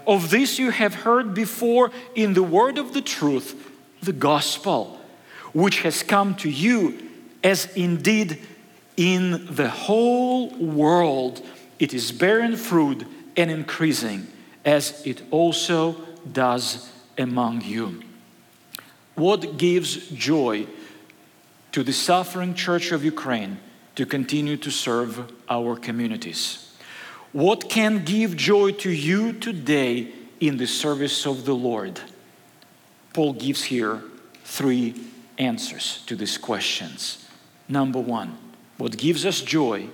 Of 0.05 0.29
this 0.29 0.59
you 0.59 0.69
have 0.69 0.93
heard 0.93 1.33
before 1.33 1.91
in 2.13 2.33
the 2.33 2.43
word 2.43 2.77
of 2.77 2.93
the 2.93 3.01
truth, 3.01 3.71
the 4.01 4.13
gospel, 4.13 4.99
which 5.53 5.81
has 5.81 6.03
come 6.03 6.35
to 6.35 6.49
you, 6.49 7.09
as 7.43 7.65
indeed 7.75 8.39
in 8.97 9.47
the 9.55 9.69
whole 9.69 10.49
world 10.57 11.41
it 11.79 11.93
is 11.93 12.11
bearing 12.11 12.55
fruit 12.55 13.05
and 13.35 13.49
increasing, 13.49 14.27
as 14.63 15.05
it 15.05 15.21
also 15.31 15.95
does 16.31 16.91
among 17.17 17.61
you. 17.61 18.01
What 19.15 19.57
gives 19.57 20.09
joy 20.09 20.67
to 21.71 21.83
the 21.83 21.93
suffering 21.93 22.53
church 22.53 22.91
of 22.91 23.03
Ukraine? 23.03 23.59
To 23.95 24.05
continue 24.05 24.57
to 24.57 24.69
serve 24.69 25.31
our 25.49 25.75
communities. 25.75 26.73
What 27.31 27.69
can 27.69 28.05
give 28.05 28.37
joy 28.37 28.71
to 28.71 28.89
you 28.89 29.33
today 29.33 30.11
in 30.39 30.57
the 30.57 30.67
service 30.67 31.25
of 31.25 31.45
the 31.45 31.55
Lord? 31.55 31.99
Paul 33.13 33.33
gives 33.33 33.63
here 33.63 34.01
three 34.43 34.95
answers 35.37 36.03
to 36.05 36.15
these 36.15 36.37
questions. 36.37 37.27
Number 37.67 37.99
one, 37.99 38.37
what 38.77 38.97
gives 38.97 39.25
us 39.25 39.41
joy 39.41 39.87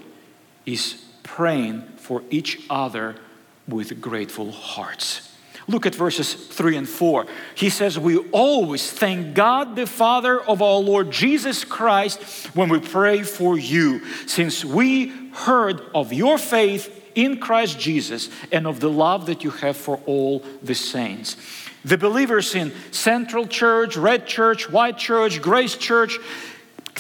is 0.66 1.04
praying 1.24 1.82
for 1.98 2.24
each 2.30 2.62
other 2.70 3.16
with 3.68 4.02
grateful 4.02 4.52
hearts. 4.52 5.31
Look 5.68 5.86
at 5.86 5.96
verses 5.96 6.34
3 6.34 6.78
and 6.78 6.90
4. 6.90 7.26
He 7.56 7.70
says, 7.70 7.98
We 7.98 8.18
always 8.32 8.92
thank 8.92 9.36
God 9.36 9.76
the 9.76 9.86
Father 9.86 10.42
of 10.42 10.62
our 10.62 10.80
Lord 10.80 11.12
Jesus 11.12 11.64
Christ 11.64 12.22
when 12.56 12.70
we 12.70 12.80
pray 12.80 13.24
for 13.24 13.58
you, 13.58 14.06
since 14.28 14.66
we 14.66 15.30
heard 15.34 15.82
of 15.94 16.12
your 16.12 16.38
faith 16.38 16.98
in 17.16 17.40
Christ 17.40 17.80
Jesus 17.80 18.30
and 18.52 18.66
of 18.66 18.80
the 18.80 18.90
love 18.90 19.26
that 19.28 19.44
you 19.44 19.52
have 19.52 19.78
for 19.78 20.02
all 20.06 20.44
the 20.64 20.76
saints. 20.76 21.38
The 21.84 21.98
believers 21.98 22.54
in 22.54 22.74
Central 22.92 23.48
Church, 23.48 23.98
Red 23.98 24.28
Church, 24.28 24.70
White 24.70 24.98
Church, 24.98 25.42
Grace 25.42 25.76
Church 25.76 26.20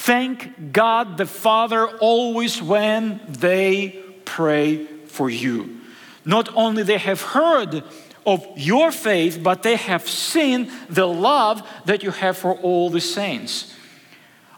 thank 0.01 0.71
God 0.73 1.17
the 1.17 1.25
Father 1.25 1.87
always 1.87 2.61
when 2.61 3.21
they 3.27 4.03
pray 4.25 4.85
for 5.05 5.29
you. 5.29 5.79
Not 6.25 6.49
only 6.55 6.83
they 6.83 6.97
have 6.97 7.21
heard 7.21 7.83
of 8.25 8.45
your 8.55 8.91
faith, 8.91 9.39
but 9.41 9.63
they 9.63 9.75
have 9.75 10.07
seen 10.07 10.71
the 10.89 11.07
love 11.07 11.67
that 11.85 12.03
you 12.03 12.11
have 12.11 12.37
for 12.37 12.55
all 12.55 12.89
the 12.89 13.01
saints. 13.01 13.73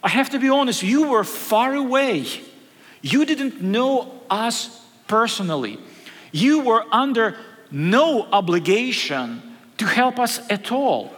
I 0.03 0.09
have 0.09 0.29
to 0.31 0.39
be 0.39 0.49
honest, 0.49 0.83
you 0.83 1.09
were 1.09 1.23
far 1.23 1.73
away. 1.73 2.25
You 3.01 3.25
didn't 3.25 3.61
know 3.61 4.21
us 4.29 4.81
personally. 5.07 5.79
You 6.31 6.61
were 6.61 6.83
under 6.91 7.37
no 7.71 8.23
obligation 8.23 9.41
to 9.77 9.85
help 9.85 10.19
us 10.19 10.39
at 10.49 10.71
all. 10.71 11.13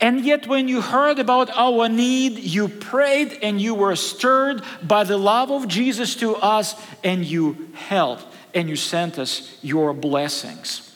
And 0.00 0.24
yet, 0.24 0.46
when 0.46 0.66
you 0.66 0.80
heard 0.80 1.18
about 1.18 1.50
our 1.50 1.88
need, 1.90 2.38
you 2.38 2.68
prayed 2.68 3.38
and 3.42 3.60
you 3.60 3.74
were 3.74 3.96
stirred 3.96 4.62
by 4.82 5.04
the 5.04 5.18
love 5.18 5.50
of 5.50 5.68
Jesus 5.68 6.14
to 6.16 6.36
us, 6.36 6.74
and 7.02 7.24
you 7.24 7.68
helped 7.74 8.24
and 8.54 8.68
you 8.68 8.76
sent 8.76 9.18
us 9.18 9.58
your 9.62 9.92
blessings. 9.92 10.93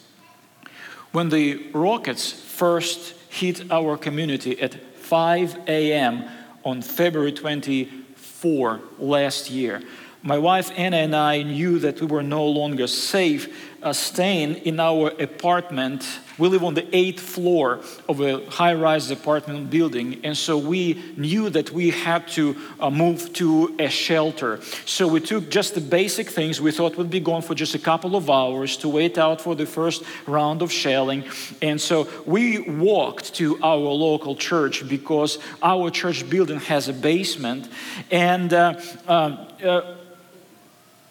When 1.12 1.30
the 1.30 1.70
rockets 1.72 2.30
first 2.30 3.14
hit 3.30 3.70
our 3.70 3.96
community 3.96 4.60
at 4.60 4.74
5 4.74 5.68
a.m. 5.68 6.24
on 6.64 6.82
February 6.82 7.32
24 7.32 8.80
last 8.98 9.50
year, 9.50 9.82
my 10.22 10.36
wife 10.36 10.70
Anna 10.76 10.98
and 10.98 11.16
I 11.16 11.42
knew 11.42 11.78
that 11.78 12.00
we 12.00 12.06
were 12.06 12.22
no 12.22 12.44
longer 12.44 12.86
safe 12.86 13.48
uh, 13.82 13.92
staying 13.92 14.56
in 14.66 14.80
our 14.80 15.08
apartment. 15.20 16.04
We 16.36 16.48
live 16.48 16.62
on 16.62 16.74
the 16.74 16.86
eighth 16.96 17.20
floor 17.20 17.80
of 18.08 18.20
a 18.20 18.44
high 18.48 18.74
rise 18.74 19.10
apartment 19.10 19.70
building, 19.70 20.20
and 20.24 20.36
so 20.36 20.56
we 20.56 21.02
knew 21.16 21.50
that 21.50 21.72
we 21.72 21.90
had 21.90 22.28
to 22.28 22.56
uh, 22.78 22.90
move 22.90 23.32
to 23.34 23.74
a 23.78 23.88
shelter. 23.88 24.60
So 24.84 25.08
we 25.08 25.20
took 25.20 25.50
just 25.50 25.74
the 25.74 25.80
basic 25.80 26.28
things 26.28 26.60
we 26.60 26.70
thought 26.70 26.96
would 26.96 27.10
be 27.10 27.20
gone 27.20 27.42
for 27.42 27.54
just 27.54 27.74
a 27.74 27.78
couple 27.78 28.14
of 28.14 28.30
hours 28.30 28.76
to 28.78 28.88
wait 28.88 29.18
out 29.18 29.40
for 29.40 29.54
the 29.54 29.66
first 29.66 30.02
round 30.26 30.62
of 30.62 30.70
shelling. 30.70 31.24
And 31.60 31.80
so 31.80 32.08
we 32.24 32.60
walked 32.60 33.34
to 33.34 33.58
our 33.62 33.76
local 33.76 34.36
church 34.36 34.88
because 34.88 35.38
our 35.62 35.90
church 35.90 36.28
building 36.28 36.60
has 36.60 36.88
a 36.88 36.92
basement. 36.92 37.68
And 38.10 38.52
uh, 38.52 38.80
um, 39.06 39.46
uh 39.62 39.94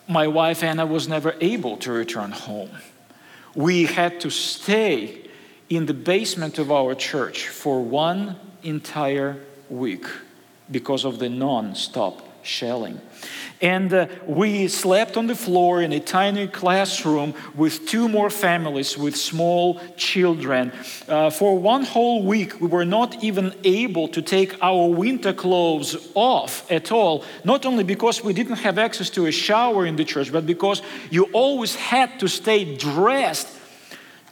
my 0.07 0.27
wife 0.27 0.63
Anna 0.63 0.85
was 0.85 1.07
never 1.07 1.35
able 1.41 1.77
to 1.77 1.91
return 1.91 2.31
home. 2.31 2.69
We 3.55 3.85
had 3.85 4.19
to 4.21 4.29
stay 4.29 5.27
in 5.69 5.85
the 5.85 5.93
basement 5.93 6.59
of 6.59 6.71
our 6.71 6.95
church 6.95 7.47
for 7.47 7.83
one 7.83 8.37
entire 8.63 9.37
week 9.69 10.05
because 10.71 11.05
of 11.05 11.19
the 11.19 11.29
non 11.29 11.75
stop 11.75 12.26
shelling. 12.47 13.01
And 13.59 13.91
uh, 13.91 14.07
we 14.27 14.67
slept 14.67 15.17
on 15.17 15.25
the 15.25 15.35
floor 15.35 15.81
in 15.81 15.91
a 15.91 15.99
tiny 15.99 16.47
classroom 16.47 17.33
with 17.55 17.87
two 17.87 18.07
more 18.07 18.29
families 18.29 18.97
with 18.97 19.15
small 19.15 19.81
children. 19.95 20.71
Uh, 21.07 21.31
for 21.31 21.57
one 21.57 21.83
whole 21.83 22.23
week, 22.23 22.61
we 22.61 22.67
were 22.67 22.85
not 22.85 23.23
even 23.23 23.53
able 23.63 24.07
to 24.09 24.21
take 24.21 24.61
our 24.61 24.87
winter 24.87 25.33
clothes 25.33 26.11
off 26.13 26.69
at 26.71 26.91
all, 26.91 27.23
not 27.43 27.65
only 27.65 27.83
because 27.83 28.23
we 28.23 28.33
didn't 28.33 28.57
have 28.57 28.77
access 28.77 29.09
to 29.09 29.25
a 29.25 29.31
shower 29.31 29.87
in 29.87 29.95
the 29.95 30.05
church, 30.05 30.31
but 30.31 30.45
because 30.45 30.83
you 31.09 31.23
always 31.33 31.73
had 31.75 32.19
to 32.19 32.27
stay 32.27 32.75
dressed 32.75 33.56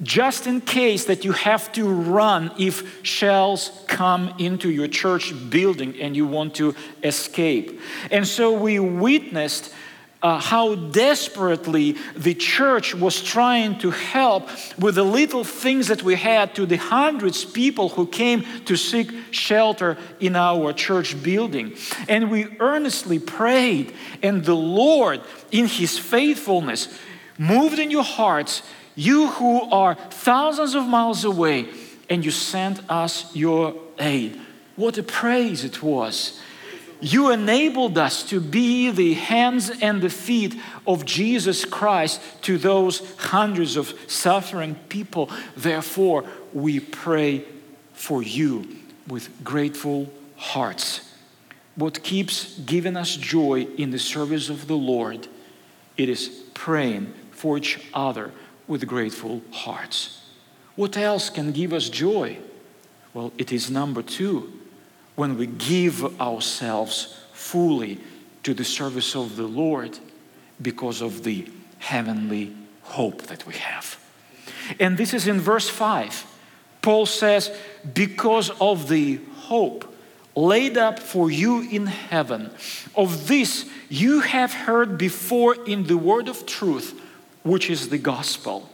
just 0.02 0.46
in 0.46 0.62
case 0.62 1.06
that 1.06 1.24
you 1.24 1.32
have 1.32 1.72
to 1.74 1.88
run 1.88 2.52
if 2.58 3.04
shells 3.06 3.72
come 3.88 4.34
into 4.40 4.70
your 4.70 4.88
church 4.88 5.34
building 5.50 6.00
and 6.02 6.16
you 6.16 6.26
want 6.26 6.56
to 6.56 6.76
escape. 7.04 7.80
And 8.12 8.28
so 8.28 8.52
we 8.52 8.80
witnessed 8.80 9.74
uh, 10.26 10.40
how 10.40 10.74
desperately 10.74 11.96
the 12.16 12.34
church 12.34 12.96
was 12.96 13.22
trying 13.22 13.78
to 13.78 13.92
help 13.92 14.50
with 14.80 14.96
the 14.96 15.04
little 15.04 15.44
things 15.44 15.88
that 15.88 16.02
we 16.02 16.16
had 16.16 16.56
to 16.56 16.66
the 16.66 16.78
hundreds 16.78 17.46
people 17.46 17.90
who 17.90 18.08
came 18.08 18.44
to 18.66 18.76
seek 18.76 19.12
shelter 19.30 19.98
in 20.20 20.36
our 20.36 20.74
church 20.74 21.22
building. 21.22 21.76
And 22.10 22.32
we 22.32 22.48
earnestly 22.60 23.20
prayed, 23.20 23.94
and 24.24 24.44
the 24.44 24.56
Lord, 24.56 25.22
in 25.52 25.68
His 25.68 26.00
faithfulness, 26.00 26.88
moved 27.38 27.78
in 27.78 27.92
your 27.92 28.04
hearts, 28.04 28.64
you 28.96 29.28
who 29.28 29.62
are 29.72 29.96
thousands 29.96 30.74
of 30.74 30.88
miles 30.88 31.26
away, 31.26 31.68
and 32.10 32.24
you 32.24 32.32
sent 32.32 32.90
us 32.90 33.36
your 33.36 33.76
aid. 34.00 34.40
What 34.76 34.98
a 34.98 35.04
praise 35.04 35.64
it 35.64 35.82
was. 35.82 36.40
You 37.02 37.32
enabled 37.32 37.98
us 37.98 38.24
to 38.30 38.40
be 38.40 38.90
the 38.90 39.14
hands 39.14 39.70
and 39.70 40.02
the 40.02 40.10
feet 40.10 40.56
of 40.88 41.06
Jesus 41.06 41.66
Christ 41.66 42.22
to 42.44 42.58
those 42.58 43.02
hundreds 43.18 43.76
of 43.76 43.94
suffering 44.08 44.76
people. 44.90 45.30
Therefore, 45.58 46.24
we 46.54 46.80
pray 46.80 47.44
for 47.94 48.24
you 48.24 48.78
with 49.08 49.44
grateful 49.44 50.12
hearts. 50.38 51.14
What 51.76 52.02
keeps 52.02 52.58
giving 52.60 52.96
us 52.96 53.16
joy 53.18 53.68
in 53.78 53.92
the 53.92 54.00
service 54.00 54.50
of 54.50 54.68
the 54.68 54.78
Lord, 54.78 55.28
it 55.98 56.08
is 56.08 56.30
praying 56.54 57.14
for 57.32 57.58
each 57.58 57.80
other 57.94 58.32
with 58.68 58.88
grateful 58.88 59.42
hearts. 59.52 60.22
What 60.76 60.98
else 60.98 61.30
can 61.30 61.52
give 61.52 61.74
us 61.74 61.90
joy? 61.90 62.38
Well, 63.14 63.32
it 63.38 63.52
is 63.52 63.72
number 63.72 64.02
two 64.02 64.52
when 65.16 65.38
we 65.38 65.48
give 65.48 66.20
ourselves 66.20 67.18
fully 67.32 68.00
to 68.44 68.54
the 68.54 68.66
service 68.66 69.16
of 69.16 69.38
the 69.38 69.48
Lord 69.48 69.98
because 70.62 71.02
of 71.02 71.24
the 71.24 71.48
heavenly 71.80 72.56
hope 72.82 73.24
that 73.24 73.46
we 73.48 73.54
have. 73.56 74.00
And 74.80 74.98
this 74.98 75.14
is 75.14 75.28
in 75.28 75.40
verse 75.40 75.70
5. 75.70 76.26
Paul 76.82 77.06
says, 77.06 77.56
Because 77.94 78.52
of 78.62 78.90
the 78.90 79.20
hope 79.36 79.94
laid 80.36 80.78
up 80.78 81.00
for 81.00 81.32
you 81.32 81.62
in 81.62 81.88
heaven, 81.88 82.52
of 82.96 83.28
this 83.28 83.66
you 83.90 84.20
have 84.20 84.54
heard 84.54 84.98
before 84.98 85.56
in 85.66 85.86
the 85.86 85.98
word 85.98 86.28
of 86.28 86.46
truth, 86.46 87.02
which 87.46 87.70
is 87.70 87.90
the 87.90 87.98
gospel. 88.00 88.68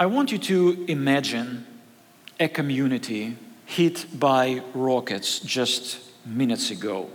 I 0.00 0.06
want 0.06 0.32
you 0.32 0.38
to 0.38 0.86
imagine 0.88 1.66
a 2.40 2.48
community 2.48 3.36
hit 3.66 4.06
by 4.18 4.62
rockets 4.74 5.38
just 5.38 6.00
minutes 6.24 6.70
ago. 6.70 7.10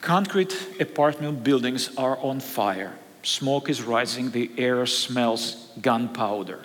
Concrete 0.00 0.80
apartment 0.80 1.44
buildings 1.44 1.96
are 1.96 2.18
on 2.18 2.40
fire. 2.40 2.92
Smoke 3.22 3.70
is 3.70 3.82
rising, 3.82 4.32
the 4.32 4.50
air 4.58 4.84
smells 4.84 5.70
gunpowder. 5.80 6.64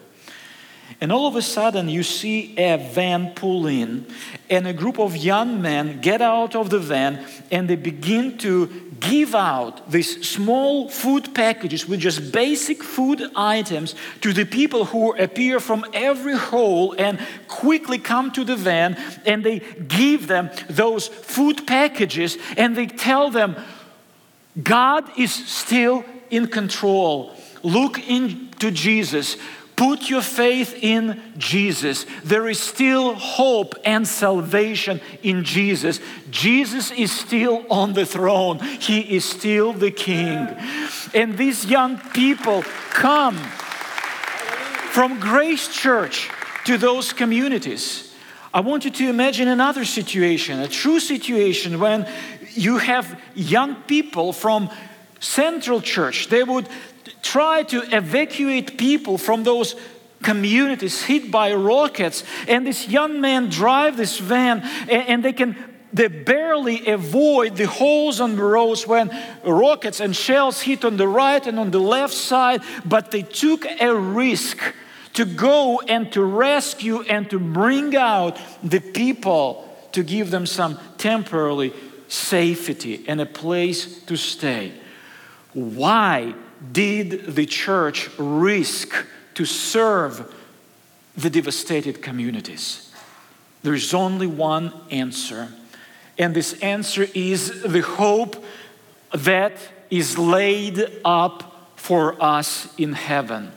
And 1.00 1.12
all 1.12 1.27
of 1.27 1.36
a 1.36 1.41
sudden, 1.41 1.89
you 1.89 2.01
see 2.01 2.56
a 2.58 2.77
van 2.77 3.34
pull 3.36 3.67
in, 3.67 4.08
and 4.50 4.67
a 4.67 4.74
group 4.74 5.00
of 5.00 5.15
young 5.15 5.62
men 5.62 6.00
get 6.01 6.22
out 6.22 6.56
of 6.56 6.70
the 6.70 6.79
van 6.79 7.25
and 7.51 7.70
they 7.70 7.75
begin 7.75 8.38
to 8.39 8.88
give 9.00 9.36
out 9.36 9.91
these 9.91 10.27
small 10.27 10.89
food 10.89 11.34
packages 11.36 11.88
with 11.88 12.00
just 12.00 12.32
basic 12.32 12.84
food 12.84 13.22
items 13.36 13.96
to 14.22 14.34
the 14.34 14.46
people 14.46 14.86
who 14.86 15.15
appear 15.15 15.60
from 15.60 15.86
every 15.94 16.36
hole 16.36 16.96
and 16.98 17.20
quickly 17.48 18.00
come 18.00 18.32
to 18.32 18.44
the 18.44 18.56
van 18.56 18.96
and 19.25 19.44
they 19.44 19.60
give 19.88 20.27
them 20.27 20.50
those 20.70 21.08
food 21.08 21.67
packages 21.67 22.38
and 22.58 22.75
they 22.75 22.88
tell 22.88 23.29
them, 23.29 23.56
God 24.62 25.03
is 25.17 25.32
still 25.32 26.03
in 26.29 26.48
control. 26.48 27.36
Look 27.63 28.00
into 28.08 28.72
Jesus. 28.72 29.38
Put 29.78 30.10
your 30.10 30.24
faith 30.24 30.76
in 30.82 31.22
Jesus. 31.38 32.08
There 32.24 32.50
is 32.50 32.60
still 32.60 33.14
hope 33.14 33.76
and 33.86 34.08
salvation 34.08 35.00
in 35.22 35.44
Jesus. 35.44 36.00
Jesus 36.32 36.90
is 36.90 37.12
still 37.12 37.64
on 37.70 37.94
the 37.94 38.06
throne, 38.06 38.58
He 38.60 39.16
is 39.16 39.24
still 39.24 39.74
the 39.74 39.92
King. 39.92 40.48
And 41.14 41.38
these 41.38 41.68
young 41.68 42.00
people 42.00 42.64
come 42.90 43.38
from 44.90 45.20
Grace 45.20 45.68
Church 45.68 46.32
to 46.66 46.80
those 46.80 47.14
communities. 47.14 48.16
I 48.52 48.62
want 48.62 48.84
you 48.84 48.90
to 48.90 49.08
imagine 49.08 49.48
another 49.48 49.86
situation, 49.86 50.60
a 50.60 50.68
true 50.68 51.00
situation 51.00 51.80
when 51.80 52.10
you 52.54 52.80
have 52.80 53.22
young 53.36 53.76
people 53.84 54.34
from 54.34 54.72
Central 55.20 55.82
Church. 55.82 56.30
They 56.30 56.44
would 56.44 56.68
try 57.28 57.63
to 57.63 57.80
evacuate 57.96 58.78
people 58.78 59.18
from 59.18 59.44
those 59.44 59.76
communities 60.24 61.04
hit 61.04 61.30
by 61.30 61.54
rockets. 61.54 62.24
And 62.48 62.66
this 62.66 62.88
young 62.88 63.22
man 63.22 63.50
drive 63.50 63.98
this 63.98 64.18
van 64.18 64.62
and, 64.90 65.24
they 65.24 65.34
can 65.34 65.56
they 65.94 66.08
barely 66.08 66.86
avoid 66.88 67.56
the 67.56 67.66
holes 67.66 68.20
on 68.20 68.36
the 68.36 68.44
roads 68.44 68.86
when 68.86 69.10
rockets 69.44 70.00
and 70.02 70.16
shells 70.16 70.62
hit 70.62 70.84
on 70.84 70.98
the 70.98 71.08
right 71.08 71.48
and 71.48 71.58
on 71.58 71.72
the 71.72 71.80
left 71.80 72.13
side 72.13 72.62
but 72.86 73.10
they 73.10 73.22
took 73.22 73.66
a 73.66 73.96
risk 73.96 74.58
to 75.13 75.24
go 75.24 75.80
and 75.88 76.12
to 76.12 76.22
rescue 76.24 77.02
and 77.04 77.30
to 77.30 77.40
bring 77.40 77.96
out 77.96 78.38
the 78.62 78.82
people 78.82 79.63
to 79.94 80.04
give 80.04 80.30
them 80.30 80.46
some 80.46 80.78
temporary 80.98 81.72
safety 82.10 83.06
and 83.08 83.22
a 83.22 83.26
place 83.26 84.04
to 84.04 84.16
stay. 84.18 84.74
Why 85.54 86.36
did 86.72 87.36
the 87.36 87.46
church 87.46 88.10
risk 88.17 88.93
to 89.36 89.46
serve 89.46 90.34
the 91.15 91.30
devastated 91.30 92.02
communities? 92.02 92.91
There 93.63 93.74
is 93.74 93.93
only 93.93 94.28
one 94.28 94.74
answer, 94.89 95.50
and 96.17 96.36
this 96.36 96.54
answer 96.62 97.08
is 97.13 97.63
the 97.63 97.82
hope 97.82 98.43
that 99.13 99.54
is 99.89 100.17
laid 100.17 101.00
up 101.06 101.70
for 101.76 102.22
us 102.22 102.74
in 102.78 102.93
heaven, 102.93 103.52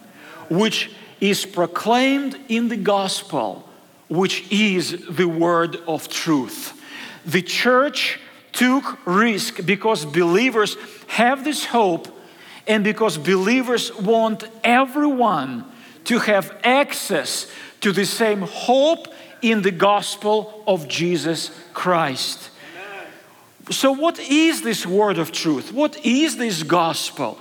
which 0.48 0.90
is 1.20 1.44
proclaimed 1.44 2.38
in 2.48 2.68
the 2.68 2.76
gospel, 2.76 3.68
which 4.08 4.50
is 4.50 5.04
the 5.08 5.28
word 5.28 5.76
of 5.86 6.08
truth. 6.08 6.80
The 7.26 7.42
church 7.42 8.18
took 8.52 8.98
risk 9.06 9.64
because 9.64 10.04
believers 10.04 10.76
have 11.06 11.44
this 11.44 11.64
hope 11.66 12.08
and 12.70 12.84
because 12.84 13.18
believers 13.18 13.92
want 13.96 14.48
everyone 14.62 15.64
to 16.04 16.20
have 16.20 16.56
access 16.62 17.50
to 17.80 17.90
the 17.90 18.06
same 18.06 18.42
hope 18.42 19.08
in 19.42 19.62
the 19.62 19.72
gospel 19.72 20.62
of 20.68 20.86
Jesus 20.86 21.50
Christ. 21.74 22.50
So, 23.70 23.90
what 23.90 24.20
is 24.20 24.62
this 24.62 24.86
word 24.86 25.18
of 25.18 25.32
truth? 25.32 25.72
What 25.72 26.06
is 26.06 26.36
this 26.36 26.62
gospel? 26.62 27.38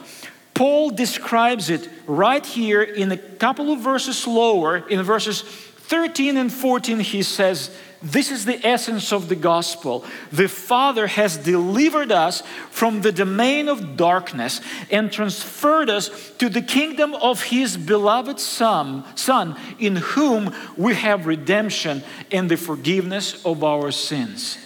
Paul 0.56 0.90
describes 0.90 1.70
it 1.70 1.88
right 2.08 2.44
here 2.44 2.82
in 2.82 3.12
a 3.12 3.18
couple 3.18 3.72
of 3.72 3.82
verses 3.82 4.26
lower, 4.26 4.78
in 4.90 5.04
verses 5.04 5.44
13 5.44 6.38
and 6.38 6.52
14. 6.52 7.02
He 7.02 7.22
says, 7.22 7.70
this 8.02 8.32
is 8.32 8.46
the 8.46 8.66
essence 8.66 9.12
of 9.12 9.28
the 9.28 9.36
gospel. 9.36 10.06
The 10.32 10.48
Father 10.48 11.08
has 11.08 11.36
delivered 11.36 12.12
us 12.12 12.42
from 12.70 13.02
the 13.02 13.12
domain 13.12 13.68
of 13.68 13.98
darkness 13.98 14.62
and 14.90 15.12
transferred 15.12 15.90
us 15.90 16.32
to 16.38 16.48
the 16.48 16.62
kingdom 16.62 17.14
of 17.16 17.44
His 17.44 17.76
beloved 17.76 18.40
Son, 18.40 19.04
Son, 19.16 19.60
in 19.80 19.98
whom 19.98 20.56
we 20.78 20.94
have 20.96 21.26
redemption 21.26 22.04
and 22.32 22.50
the 22.50 22.58
forgiveness 22.58 23.46
of 23.46 23.64
our 23.64 23.92
sins. 23.92 24.58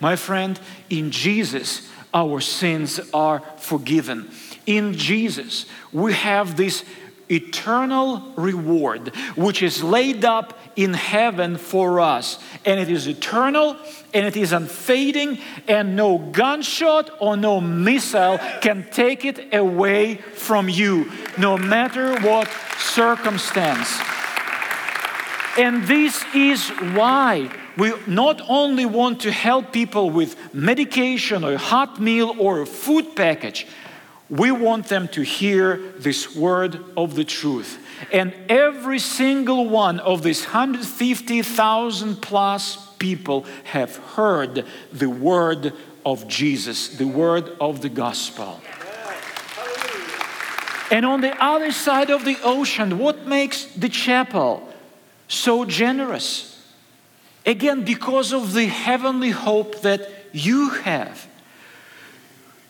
My 0.00 0.16
friend, 0.16 0.58
in 0.88 1.12
Jesus, 1.12 1.88
our 2.12 2.40
sins 2.40 3.00
are 3.14 3.40
forgiven. 3.58 4.30
In 4.66 4.94
Jesus, 4.94 5.66
we 5.92 6.12
have 6.12 6.56
this 6.56 6.84
eternal 7.30 8.32
reward 8.36 9.14
which 9.36 9.62
is 9.62 9.84
laid 9.84 10.24
up 10.24 10.58
in 10.76 10.94
heaven 10.94 11.56
for 11.56 12.00
us. 12.00 12.38
And 12.64 12.78
it 12.80 12.88
is 12.88 13.06
eternal 13.06 13.76
and 14.12 14.26
it 14.26 14.36
is 14.36 14.52
unfading, 14.52 15.38
and 15.68 15.94
no 15.94 16.18
gunshot 16.18 17.10
or 17.20 17.36
no 17.36 17.60
missile 17.60 18.38
can 18.60 18.88
take 18.90 19.24
it 19.24 19.54
away 19.54 20.16
from 20.16 20.68
you, 20.68 21.10
no 21.38 21.56
matter 21.56 22.20
what 22.20 22.48
circumstance. 22.78 24.00
And 25.56 25.84
this 25.84 26.24
is 26.34 26.68
why 26.70 27.50
we 27.76 27.92
not 28.06 28.40
only 28.48 28.86
want 28.86 29.20
to 29.20 29.32
help 29.32 29.72
people 29.72 30.10
with 30.10 30.36
medication 30.54 31.44
or 31.44 31.52
a 31.52 31.58
hot 31.58 32.00
meal 32.00 32.34
or 32.38 32.62
a 32.62 32.66
food 32.66 33.14
package, 33.14 33.66
we 34.28 34.52
want 34.52 34.86
them 34.86 35.08
to 35.08 35.22
hear 35.22 35.76
this 35.98 36.36
word 36.36 36.82
of 36.96 37.14
the 37.14 37.24
truth. 37.24 37.79
And 38.12 38.34
every 38.48 38.98
single 38.98 39.68
one 39.68 40.00
of 40.00 40.22
these 40.22 40.44
150,000 40.44 42.16
plus 42.22 42.88
people 42.98 43.44
have 43.64 43.96
heard 43.96 44.64
the 44.92 45.10
word 45.10 45.72
of 46.04 46.26
Jesus, 46.28 46.96
the 46.96 47.06
word 47.06 47.50
of 47.60 47.82
the 47.82 47.88
gospel. 47.88 48.60
And 50.90 51.06
on 51.06 51.20
the 51.20 51.40
other 51.42 51.70
side 51.70 52.10
of 52.10 52.24
the 52.24 52.36
ocean, 52.42 52.98
what 52.98 53.26
makes 53.26 53.64
the 53.64 53.88
chapel 53.88 54.68
so 55.28 55.64
generous? 55.64 56.68
Again, 57.46 57.84
because 57.84 58.32
of 58.32 58.52
the 58.52 58.66
heavenly 58.66 59.30
hope 59.30 59.82
that 59.82 60.08
you 60.32 60.70
have. 60.70 61.28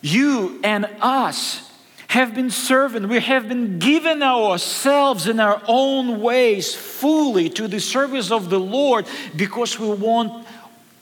You 0.01 0.59
and 0.63 0.87
us 0.99 1.70
have 2.11 2.35
been 2.35 2.49
servant. 2.49 3.07
We 3.07 3.21
have 3.21 3.47
been 3.47 3.79
given 3.79 4.21
ourselves 4.21 5.27
in 5.29 5.39
our 5.39 5.61
own 5.65 6.19
ways 6.19 6.75
fully 6.75 7.49
to 7.51 7.69
the 7.69 7.79
service 7.79 8.31
of 8.31 8.49
the 8.49 8.59
Lord 8.59 9.05
because 9.33 9.79
we 9.79 9.87
want 9.87 10.45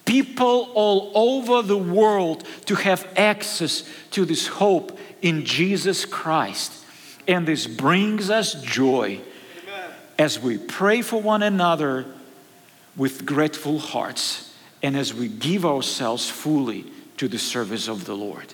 people 0.05 0.69
all 0.75 1.11
over 1.15 1.67
the 1.67 1.75
world 1.75 2.43
to 2.67 2.75
have 2.75 3.11
access 3.15 3.89
to 4.11 4.23
this 4.23 4.45
hope 4.45 4.99
in 5.23 5.45
Jesus 5.45 6.05
Christ. 6.05 6.85
And 7.27 7.47
this 7.47 7.65
brings 7.65 8.29
us 8.29 8.61
joy 8.61 9.19
Amen. 9.63 9.89
as 10.19 10.39
we 10.39 10.59
pray 10.59 11.01
for 11.01 11.19
one 11.19 11.41
another 11.41 12.05
with 12.95 13.25
grateful 13.25 13.79
hearts 13.79 14.53
and 14.83 14.95
as 14.95 15.11
we 15.11 15.27
give 15.27 15.65
ourselves 15.65 16.29
fully 16.29 16.85
to 17.17 17.27
the 17.27 17.39
service 17.39 17.87
of 17.87 18.05
the 18.05 18.15
Lord. 18.15 18.53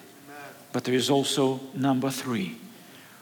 But 0.75 0.83
there 0.83 0.93
is 0.93 1.09
also 1.09 1.61
number 1.73 2.09
three. 2.09 2.57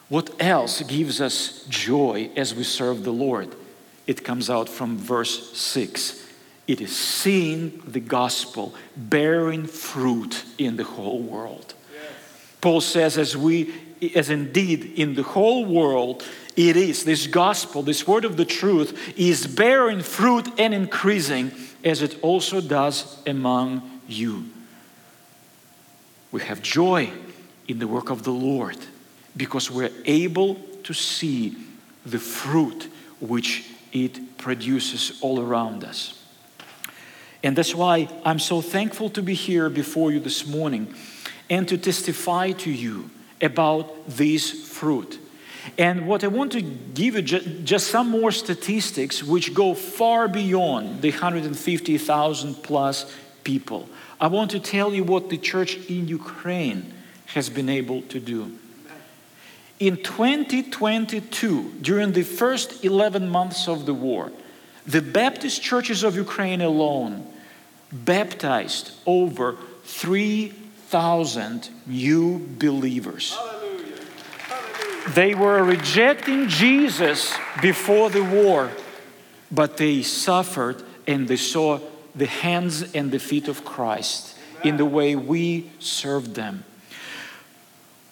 What 0.09 0.31
else 0.39 0.81
gives 0.81 1.21
us 1.21 1.63
joy 1.69 2.31
as 2.35 2.55
we 2.55 2.63
serve 2.63 3.03
the 3.03 3.13
Lord? 3.13 3.55
It 4.07 4.23
comes 4.23 4.49
out 4.49 4.67
from 4.67 4.97
verse 4.97 5.55
6. 5.55 6.31
It 6.65 6.81
is 6.81 6.97
seeing 6.97 7.79
the 7.85 7.99
gospel 7.99 8.73
bearing 8.97 9.67
fruit 9.67 10.43
in 10.57 10.77
the 10.77 10.83
whole 10.83 11.21
world. 11.21 11.75
Yes. 11.93 12.11
Paul 12.59 12.81
says, 12.81 13.19
as 13.19 13.37
we, 13.37 13.71
as 14.15 14.31
indeed 14.31 14.93
in 14.95 15.13
the 15.13 15.21
whole 15.21 15.63
world, 15.63 16.23
it 16.55 16.75
is 16.75 17.05
this 17.05 17.27
gospel, 17.27 17.83
this 17.83 18.07
word 18.07 18.25
of 18.25 18.35
the 18.35 18.45
truth, 18.45 19.13
is 19.15 19.45
bearing 19.45 20.01
fruit 20.01 20.49
and 20.57 20.73
increasing 20.73 21.51
as 21.83 22.01
it 22.01 22.17
also 22.23 22.61
does 22.61 23.21
among 23.27 24.01
you. 24.07 24.45
We 26.31 26.41
have 26.41 26.63
joy 26.63 27.13
in 27.67 27.79
the 27.79 27.87
work 27.87 28.09
of 28.09 28.23
the 28.23 28.31
Lord 28.31 28.77
because 29.35 29.71
we're 29.71 29.91
able 30.05 30.55
to 30.83 30.93
see 30.93 31.57
the 32.05 32.19
fruit 32.19 32.89
which 33.19 33.65
it 33.91 34.37
produces 34.37 35.19
all 35.21 35.39
around 35.39 35.83
us. 35.83 36.19
And 37.43 37.55
that's 37.55 37.75
why 37.75 38.07
I'm 38.23 38.39
so 38.39 38.61
thankful 38.61 39.09
to 39.11 39.21
be 39.21 39.33
here 39.33 39.69
before 39.69 40.11
you 40.11 40.19
this 40.19 40.47
morning 40.47 40.93
and 41.49 41.67
to 41.67 41.77
testify 41.77 42.51
to 42.51 42.71
you 42.71 43.09
about 43.41 44.07
this 44.07 44.49
fruit. 44.49 45.19
And 45.77 46.07
what 46.07 46.23
I 46.23 46.27
want 46.27 46.51
to 46.53 46.61
give 46.61 47.15
you 47.15 47.21
just 47.21 47.87
some 47.87 48.09
more 48.09 48.31
statistics 48.31 49.23
which 49.23 49.53
go 49.53 49.73
far 49.73 50.27
beyond 50.27 51.01
the 51.01 51.11
150,000 51.11 52.55
plus 52.55 53.11
people. 53.43 53.87
I 54.19 54.27
want 54.27 54.51
to 54.51 54.59
tell 54.59 54.93
you 54.93 55.03
what 55.03 55.29
the 55.29 55.37
church 55.37 55.77
in 55.89 56.07
Ukraine 56.07 56.92
has 57.33 57.49
been 57.49 57.69
able 57.69 58.01
to 58.03 58.19
do. 58.19 58.51
In 59.79 59.97
2022, 59.97 61.73
during 61.81 62.11
the 62.13 62.23
first 62.23 62.85
11 62.85 63.27
months 63.27 63.67
of 63.67 63.85
the 63.85 63.93
war, 63.93 64.31
the 64.85 65.01
Baptist 65.01 65.61
churches 65.61 66.03
of 66.03 66.15
Ukraine 66.15 66.61
alone 66.61 67.27
baptized 67.91 68.91
over 69.05 69.57
3,000 69.83 71.69
new 71.85 72.47
believers. 72.59 73.33
Hallelujah. 73.33 73.95
Hallelujah. 74.37 75.09
They 75.13 75.35
were 75.35 75.63
rejecting 75.63 76.47
Jesus 76.47 77.33
before 77.61 78.09
the 78.09 78.23
war, 78.23 78.71
but 79.51 79.77
they 79.77 80.01
suffered 80.01 80.83
and 81.07 81.27
they 81.27 81.37
saw 81.37 81.79
the 82.15 82.27
hands 82.27 82.93
and 82.93 83.11
the 83.11 83.19
feet 83.19 83.47
of 83.47 83.65
Christ 83.65 84.37
Amen. 84.61 84.67
in 84.67 84.77
the 84.77 84.85
way 84.85 85.15
we 85.15 85.71
served 85.79 86.35
them. 86.35 86.63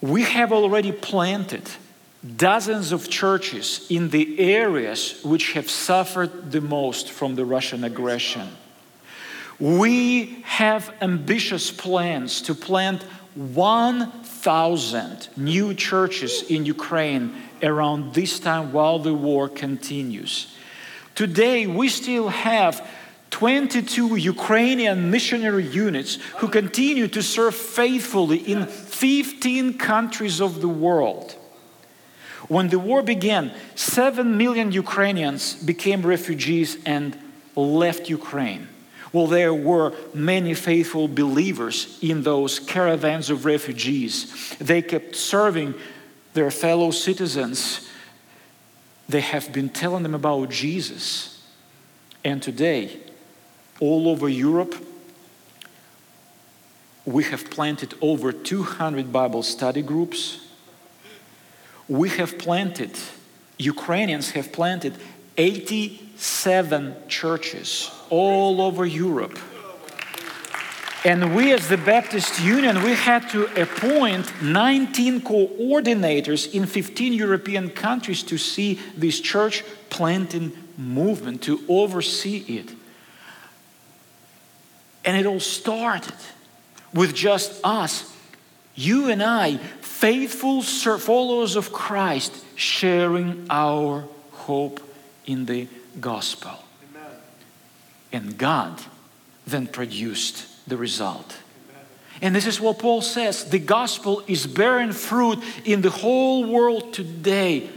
We 0.02 0.24
have 0.24 0.52
already 0.52 0.92
planted 0.92 1.70
dozens 2.36 2.92
of 2.92 3.10
churches 3.10 3.86
in 3.90 4.10
the 4.10 4.40
areas 4.40 5.22
which 5.24 5.54
have 5.54 5.70
suffered 5.70 6.52
the 6.52 6.62
most 6.62 7.12
from 7.12 7.36
the 7.36 7.46
Russian 7.46 7.84
aggression. 7.84 8.50
We 9.60 10.42
have 10.44 10.92
ambitious 11.02 11.70
plans 11.70 12.42
to 12.44 12.56
plant 12.56 13.04
1,000 13.36 15.30
new 15.38 15.74
churches 15.76 16.44
in 16.50 16.66
Ukraine 16.66 17.36
around 17.62 18.16
this 18.16 18.40
time 18.40 18.74
while 18.74 18.98
the 18.98 19.14
war 19.14 19.48
continues. 19.48 20.56
Today, 21.14 21.68
we 21.68 21.90
still 21.90 22.30
have 22.30 22.88
22 23.32 24.18
Ukrainian 24.18 25.10
missionary 25.10 25.66
units 25.66 26.16
who 26.38 26.48
continue 26.48 27.08
to 27.08 27.24
serve 27.24 27.56
faithfully 27.56 28.38
in 28.38 28.68
15 28.68 29.78
countries 29.78 30.40
of 30.40 30.62
the 30.62 30.68
world. 30.68 31.36
When 32.48 32.68
the 32.68 32.80
war 32.80 33.02
began, 33.02 33.54
7 33.76 34.38
million 34.38 34.72
Ukrainians 34.72 35.56
became 35.56 36.02
refugees 36.02 36.78
and 36.86 37.18
left 37.56 38.10
Ukraine. 38.10 38.68
Well, 39.14 39.28
there 39.28 39.54
were 39.54 39.94
many 40.14 40.54
faithful 40.54 41.08
believers 41.08 41.98
in 42.02 42.24
those 42.24 42.60
caravans 42.60 43.30
of 43.30 43.46
refugees. 43.46 44.56
They 44.60 44.82
kept 44.82 45.16
serving 45.16 45.74
their 46.34 46.52
fellow 46.52 46.92
citizens. 46.92 47.90
They 49.10 49.22
have 49.22 49.52
been 49.52 49.70
telling 49.70 50.04
them 50.04 50.16
about 50.16 50.50
Jesus. 50.50 51.42
And 52.24 52.42
today, 52.42 53.00
all 53.82 54.08
over 54.08 54.30
Europe, 54.30 54.76
we 57.06 57.24
have 57.26 57.50
planted 57.50 57.96
over 58.00 58.32
200 58.32 59.12
Bible 59.12 59.44
study 59.44 59.82
groups. 59.82 60.40
We 61.90 62.10
have 62.10 62.38
planted, 62.38 62.92
Ukrainians 63.58 64.32
have 64.32 64.54
planted 64.54 64.96
87 65.36 66.96
churches 67.08 67.92
all 68.10 68.62
over 68.62 68.86
Europe. 68.86 69.38
And 71.04 71.36
we, 71.36 71.52
as 71.52 71.68
the 71.68 71.78
Baptist 71.78 72.40
Union, 72.40 72.84
we 72.84 72.94
had 72.94 73.28
to 73.30 73.46
appoint 73.60 74.44
19 74.44 75.22
coordinators 75.22 76.54
in 76.54 76.68
15 76.68 77.14
European 77.14 77.72
countries 77.72 78.22
to 78.24 78.38
see 78.38 78.80
this 78.96 79.20
church 79.20 79.64
planting 79.90 80.52
movement, 80.78 81.42
to 81.42 81.60
oversee 81.68 82.38
it. 82.48 82.76
And 85.04 85.18
it 85.18 85.26
all 85.26 85.40
started 85.40 86.16
with 86.94 87.16
just 87.16 87.60
us, 87.64 88.16
you 88.76 89.10
and 89.10 89.24
I, 89.24 89.58
faithful 89.58 90.62
followers 90.62 91.56
of 91.56 91.72
Christ, 91.72 92.34
sharing 92.56 93.46
our 93.50 94.06
hope 94.32 94.80
in 95.26 95.46
the 95.46 95.68
gospel. 96.00 96.52
Amen. 96.92 97.12
And 98.12 98.38
God 98.38 98.82
then 99.48 99.68
produced 99.68 100.68
the 100.68 100.78
result. 100.78 101.38
Amen. 101.70 101.86
And 102.22 102.36
this 102.36 102.48
is 102.48 102.60
what 102.60 102.80
Paul 102.80 103.02
says 103.02 103.50
the 103.50 103.60
gospel 103.60 104.24
is 104.28 104.48
bearing 104.48 104.92
fruit 104.92 105.40
in 105.66 105.82
the 105.82 105.90
whole 105.90 106.46
world 106.46 106.94
today 106.94 107.70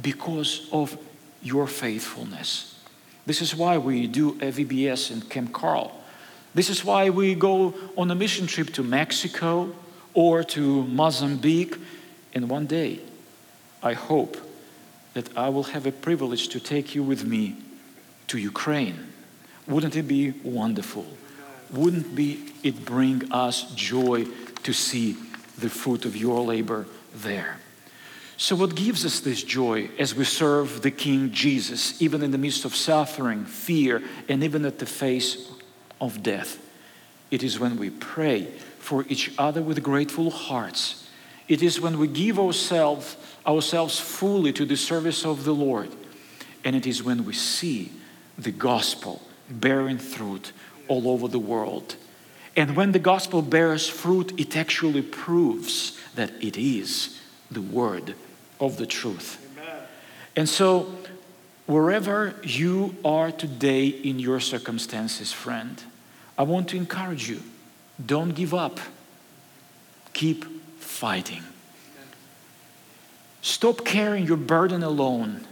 because 0.00 0.68
of 0.72 0.96
your 1.42 1.66
faithfulness. 1.66 2.78
This 3.26 3.42
is 3.42 3.54
why 3.54 3.78
we 3.78 4.06
do 4.06 4.30
a 4.40 4.50
VBS 4.50 5.10
in 5.10 5.20
Camp 5.22 5.52
Carl. 5.52 5.99
This 6.54 6.68
is 6.68 6.84
why 6.84 7.10
we 7.10 7.34
go 7.34 7.74
on 7.96 8.10
a 8.10 8.14
mission 8.14 8.46
trip 8.46 8.72
to 8.74 8.82
Mexico 8.82 9.72
or 10.14 10.42
to 10.44 10.84
Mozambique. 10.84 11.76
And 12.34 12.48
one 12.48 12.66
day, 12.66 13.00
I 13.82 13.92
hope 13.92 14.36
that 15.14 15.36
I 15.36 15.48
will 15.48 15.64
have 15.64 15.86
a 15.86 15.92
privilege 15.92 16.48
to 16.48 16.60
take 16.60 16.94
you 16.94 17.02
with 17.02 17.24
me 17.24 17.56
to 18.28 18.38
Ukraine. 18.38 19.12
Wouldn't 19.66 19.96
it 19.96 20.08
be 20.08 20.32
wonderful? 20.42 21.06
Wouldn't 21.70 22.14
be 22.14 22.52
it 22.62 22.84
bring 22.84 23.30
us 23.32 23.72
joy 23.74 24.26
to 24.64 24.72
see 24.72 25.16
the 25.58 25.68
fruit 25.68 26.04
of 26.04 26.16
your 26.16 26.44
labor 26.44 26.86
there? 27.14 27.58
So, 28.36 28.56
what 28.56 28.74
gives 28.74 29.04
us 29.04 29.20
this 29.20 29.42
joy 29.42 29.90
as 29.98 30.14
we 30.14 30.24
serve 30.24 30.82
the 30.82 30.90
King 30.90 31.30
Jesus, 31.30 32.00
even 32.00 32.22
in 32.22 32.30
the 32.30 32.38
midst 32.38 32.64
of 32.64 32.74
suffering, 32.74 33.44
fear, 33.44 34.02
and 34.28 34.42
even 34.42 34.64
at 34.64 34.78
the 34.78 34.86
face 34.86 35.50
of 36.00 36.22
death? 36.22 36.58
It 37.30 37.42
is 37.42 37.58
when 37.58 37.76
we 37.76 37.90
pray 37.90 38.46
for 38.78 39.04
each 39.08 39.32
other 39.38 39.62
with 39.62 39.82
grateful 39.82 40.30
hearts. 40.30 41.08
It 41.48 41.62
is 41.62 41.80
when 41.80 41.98
we 41.98 42.08
give 42.08 42.38
ourselves 42.38 43.16
ourselves 43.46 43.98
fully 43.98 44.52
to 44.52 44.64
the 44.64 44.76
service 44.76 45.24
of 45.24 45.44
the 45.44 45.54
Lord. 45.54 45.90
And 46.64 46.76
it 46.76 46.86
is 46.86 47.02
when 47.02 47.24
we 47.24 47.32
see 47.32 47.92
the 48.36 48.50
gospel 48.50 49.22
bearing 49.48 49.98
fruit 49.98 50.52
all 50.88 51.08
over 51.08 51.28
the 51.28 51.38
world. 51.38 51.96
And 52.56 52.76
when 52.76 52.92
the 52.92 52.98
gospel 52.98 53.42
bears 53.42 53.88
fruit, 53.88 54.38
it 54.38 54.56
actually 54.56 55.02
proves 55.02 55.98
that 56.14 56.32
it 56.40 56.56
is 56.56 57.18
the 57.50 57.62
word 57.62 58.14
of 58.58 58.76
the 58.76 58.86
truth. 58.86 59.38
Amen. 59.56 59.82
And 60.36 60.48
so, 60.48 60.94
wherever 61.70 62.34
you 62.42 62.96
are 63.04 63.30
today 63.30 63.86
in 63.86 64.18
your 64.18 64.40
circumstances, 64.40 65.32
friend, 65.32 65.80
I 66.36 66.42
want 66.42 66.68
to 66.70 66.76
encourage 66.76 67.28
you 67.28 67.42
don't 68.04 68.34
give 68.34 68.52
up, 68.52 68.80
keep 70.12 70.44
fighting. 70.80 71.44
Stop 73.40 73.84
carrying 73.84 74.26
your 74.26 74.36
burden 74.36 74.82
alone. 74.82 75.46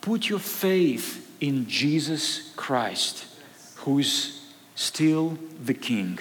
Put 0.00 0.28
your 0.28 0.38
faith 0.38 1.30
in 1.40 1.68
Jesus 1.68 2.52
Christ, 2.56 3.26
who 3.76 3.98
is 3.98 4.40
still 4.74 5.38
the 5.62 5.74
King 5.74 6.18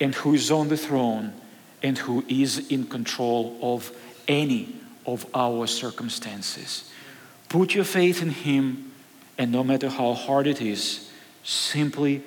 and 0.00 0.14
who 0.16 0.34
is 0.34 0.50
on 0.50 0.68
the 0.68 0.76
throne 0.76 1.32
and 1.82 1.96
who 1.96 2.24
is 2.28 2.70
in 2.70 2.86
control 2.86 3.56
of 3.62 3.92
any 4.26 4.74
of 5.06 5.26
our 5.32 5.66
circumstances. 5.66 6.90
Put 7.52 7.74
your 7.74 7.84
faith 7.84 8.22
in 8.22 8.30
Him, 8.30 8.92
and 9.36 9.52
no 9.52 9.62
matter 9.62 9.90
how 9.90 10.14
hard 10.14 10.46
it 10.46 10.62
is, 10.62 11.10
simply 11.44 12.22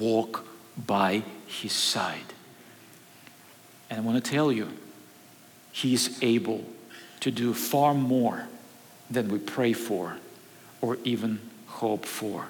walk 0.00 0.44
by 0.76 1.22
His 1.46 1.72
side. 1.72 2.34
And 3.88 4.00
I 4.00 4.02
want 4.02 4.22
to 4.22 4.30
tell 4.32 4.50
you, 4.50 4.68
He 5.70 5.94
is 5.94 6.18
able 6.22 6.64
to 7.20 7.30
do 7.30 7.54
far 7.54 7.94
more 7.94 8.48
than 9.08 9.28
we 9.28 9.38
pray 9.38 9.74
for 9.74 10.16
or 10.80 10.98
even 11.04 11.38
hope 11.66 12.04
for. 12.04 12.48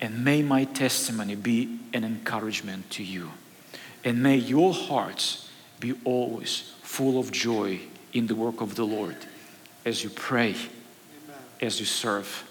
And 0.00 0.24
may 0.24 0.42
my 0.42 0.64
testimony 0.64 1.36
be 1.36 1.78
an 1.94 2.02
encouragement 2.02 2.90
to 2.90 3.04
you. 3.04 3.30
And 4.02 4.24
may 4.24 4.38
your 4.38 4.74
hearts 4.74 5.48
be 5.78 5.94
always 6.02 6.72
full 6.82 7.20
of 7.20 7.30
joy 7.30 7.78
in 8.12 8.26
the 8.26 8.34
work 8.34 8.60
of 8.60 8.74
the 8.74 8.84
Lord 8.84 9.18
as 9.84 10.02
you 10.02 10.10
pray. 10.10 10.56
As 11.60 11.80
you 11.80 11.86
serve, 11.86 12.44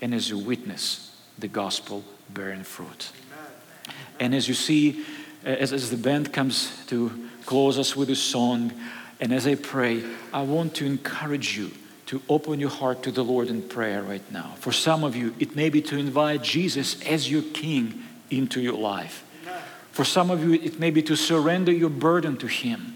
and 0.00 0.14
as 0.14 0.30
you 0.30 0.38
witness 0.38 1.16
the 1.38 1.48
gospel 1.48 2.04
bearing 2.30 2.64
fruit. 2.64 3.10
Amen. 3.32 3.96
And 4.20 4.34
as 4.34 4.48
you 4.48 4.54
see, 4.54 5.04
uh, 5.44 5.50
as, 5.50 5.72
as 5.72 5.90
the 5.90 5.96
band 5.96 6.32
comes 6.32 6.84
to 6.86 7.28
close 7.46 7.78
us 7.78 7.96
with 7.96 8.10
a 8.10 8.16
song, 8.16 8.72
and 9.20 9.32
as 9.32 9.46
I 9.46 9.54
pray, 9.54 10.02
I 10.32 10.42
want 10.42 10.74
to 10.76 10.86
encourage 10.86 11.56
you 11.56 11.70
to 12.06 12.22
open 12.28 12.58
your 12.58 12.70
heart 12.70 13.02
to 13.02 13.10
the 13.10 13.22
Lord 13.22 13.48
in 13.48 13.62
prayer 13.62 14.02
right 14.02 14.32
now. 14.32 14.54
For 14.60 14.72
some 14.72 15.04
of 15.04 15.14
you, 15.14 15.34
it 15.38 15.54
may 15.54 15.68
be 15.68 15.82
to 15.82 15.98
invite 15.98 16.42
Jesus 16.42 17.02
as 17.02 17.30
your 17.30 17.42
King 17.42 18.02
into 18.30 18.60
your 18.60 18.78
life. 18.78 19.24
For 19.92 20.04
some 20.04 20.30
of 20.30 20.42
you, 20.42 20.54
it 20.54 20.78
may 20.78 20.90
be 20.90 21.02
to 21.02 21.16
surrender 21.16 21.72
your 21.72 21.90
burden 21.90 22.36
to 22.38 22.46
Him 22.46 22.94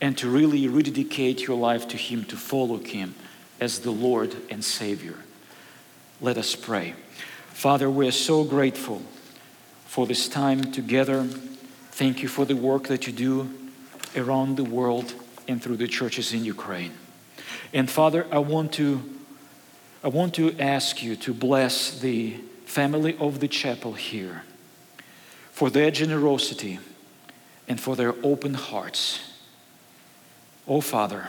and 0.00 0.16
to 0.18 0.30
really 0.30 0.68
rededicate 0.68 1.46
your 1.46 1.56
life 1.56 1.88
to 1.88 1.96
Him, 1.96 2.24
to 2.26 2.36
follow 2.36 2.78
Him 2.78 3.14
as 3.60 3.80
the 3.80 3.90
Lord 3.90 4.34
and 4.50 4.64
Savior. 4.64 5.16
Let 6.20 6.38
us 6.38 6.56
pray. 6.56 6.94
Father, 7.48 7.90
we 7.90 8.08
are 8.08 8.12
so 8.12 8.42
grateful 8.42 9.02
for 9.86 10.06
this 10.06 10.28
time 10.28 10.72
together. 10.72 11.24
Thank 11.92 12.22
you 12.22 12.28
for 12.28 12.44
the 12.44 12.56
work 12.56 12.88
that 12.88 13.06
you 13.06 13.12
do 13.12 13.50
around 14.16 14.56
the 14.56 14.64
world 14.64 15.12
and 15.46 15.62
through 15.62 15.76
the 15.76 15.88
churches 15.88 16.32
in 16.32 16.44
Ukraine. 16.44 16.92
And 17.72 17.90
Father, 17.90 18.26
I 18.32 18.38
want 18.38 18.72
to, 18.74 19.02
I 20.02 20.08
want 20.08 20.34
to 20.34 20.58
ask 20.58 21.02
you 21.02 21.16
to 21.16 21.34
bless 21.34 22.00
the 22.00 22.36
family 22.64 23.16
of 23.18 23.40
the 23.40 23.48
chapel 23.48 23.92
here 23.92 24.44
for 25.52 25.70
their 25.70 25.90
generosity 25.90 26.78
and 27.68 27.80
for 27.80 27.96
their 27.96 28.14
open 28.22 28.54
hearts. 28.54 29.20
Oh, 30.66 30.80
Father, 30.80 31.28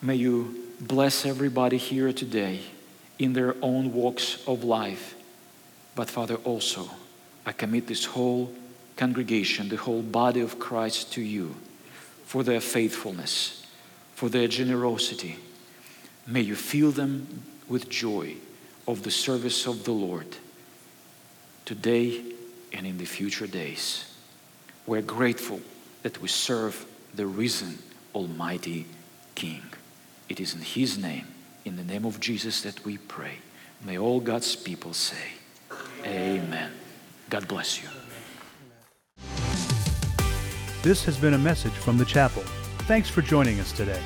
may 0.00 0.14
you 0.14 0.61
bless 0.82 1.24
everybody 1.24 1.78
here 1.78 2.12
today 2.12 2.60
in 3.18 3.32
their 3.32 3.56
own 3.62 3.92
walks 3.94 4.46
of 4.46 4.64
life. 4.64 5.14
But, 5.94 6.10
Father, 6.10 6.36
also, 6.36 6.90
I 7.46 7.52
commit 7.52 7.86
this 7.86 8.04
whole 8.04 8.52
congregation, 8.96 9.68
the 9.68 9.76
whole 9.76 10.02
body 10.02 10.40
of 10.40 10.58
Christ 10.58 11.12
to 11.14 11.22
you 11.22 11.54
for 12.24 12.42
their 12.42 12.60
faithfulness 12.60 13.62
for 14.22 14.28
their 14.28 14.46
generosity. 14.46 15.36
May 16.28 16.42
you 16.42 16.54
fill 16.54 16.92
them 16.92 17.42
with 17.68 17.88
joy 17.88 18.36
of 18.86 19.02
the 19.02 19.10
service 19.10 19.66
of 19.66 19.82
the 19.82 19.90
Lord 19.90 20.36
today 21.64 22.22
and 22.72 22.86
in 22.86 22.98
the 22.98 23.04
future 23.04 23.48
days. 23.48 24.14
We're 24.86 25.02
grateful 25.02 25.60
that 26.04 26.22
we 26.22 26.28
serve 26.28 26.86
the 27.16 27.26
risen 27.26 27.78
Almighty 28.14 28.86
King. 29.34 29.62
It 30.28 30.40
is 30.40 30.54
in 30.54 30.60
His 30.60 30.98
name, 30.98 31.26
in 31.64 31.76
the 31.76 31.84
name 31.84 32.04
of 32.04 32.20
Jesus, 32.20 32.62
that 32.62 32.84
we 32.84 32.98
pray. 32.98 33.38
May 33.84 33.98
all 33.98 34.20
God's 34.20 34.56
people 34.56 34.92
say, 34.92 35.32
Amen. 36.04 36.70
God 37.30 37.48
bless 37.48 37.82
you. 37.82 37.88
This 40.82 41.04
has 41.04 41.16
been 41.16 41.34
a 41.34 41.38
message 41.38 41.72
from 41.72 41.96
the 41.96 42.04
chapel. 42.04 42.42
Thanks 42.88 43.08
for 43.08 43.22
joining 43.22 43.60
us 43.60 43.72
today. 43.72 44.02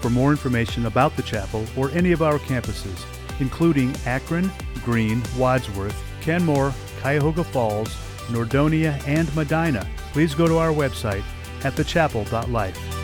For 0.00 0.10
more 0.10 0.30
information 0.30 0.86
about 0.86 1.16
the 1.16 1.22
chapel 1.22 1.64
or 1.76 1.90
any 1.90 2.12
of 2.12 2.22
our 2.22 2.38
campuses, 2.38 3.04
including 3.38 3.94
Akron, 4.06 4.50
Green, 4.84 5.22
Wadsworth, 5.36 5.96
Canmore, 6.20 6.74
Cuyahoga 7.00 7.44
Falls, 7.44 7.94
Nordonia, 8.28 9.00
and 9.06 9.34
Medina, 9.34 9.86
please 10.12 10.34
go 10.34 10.46
to 10.46 10.58
our 10.58 10.72
website 10.72 11.24
at 11.64 11.74
thechapel.life. 11.74 12.99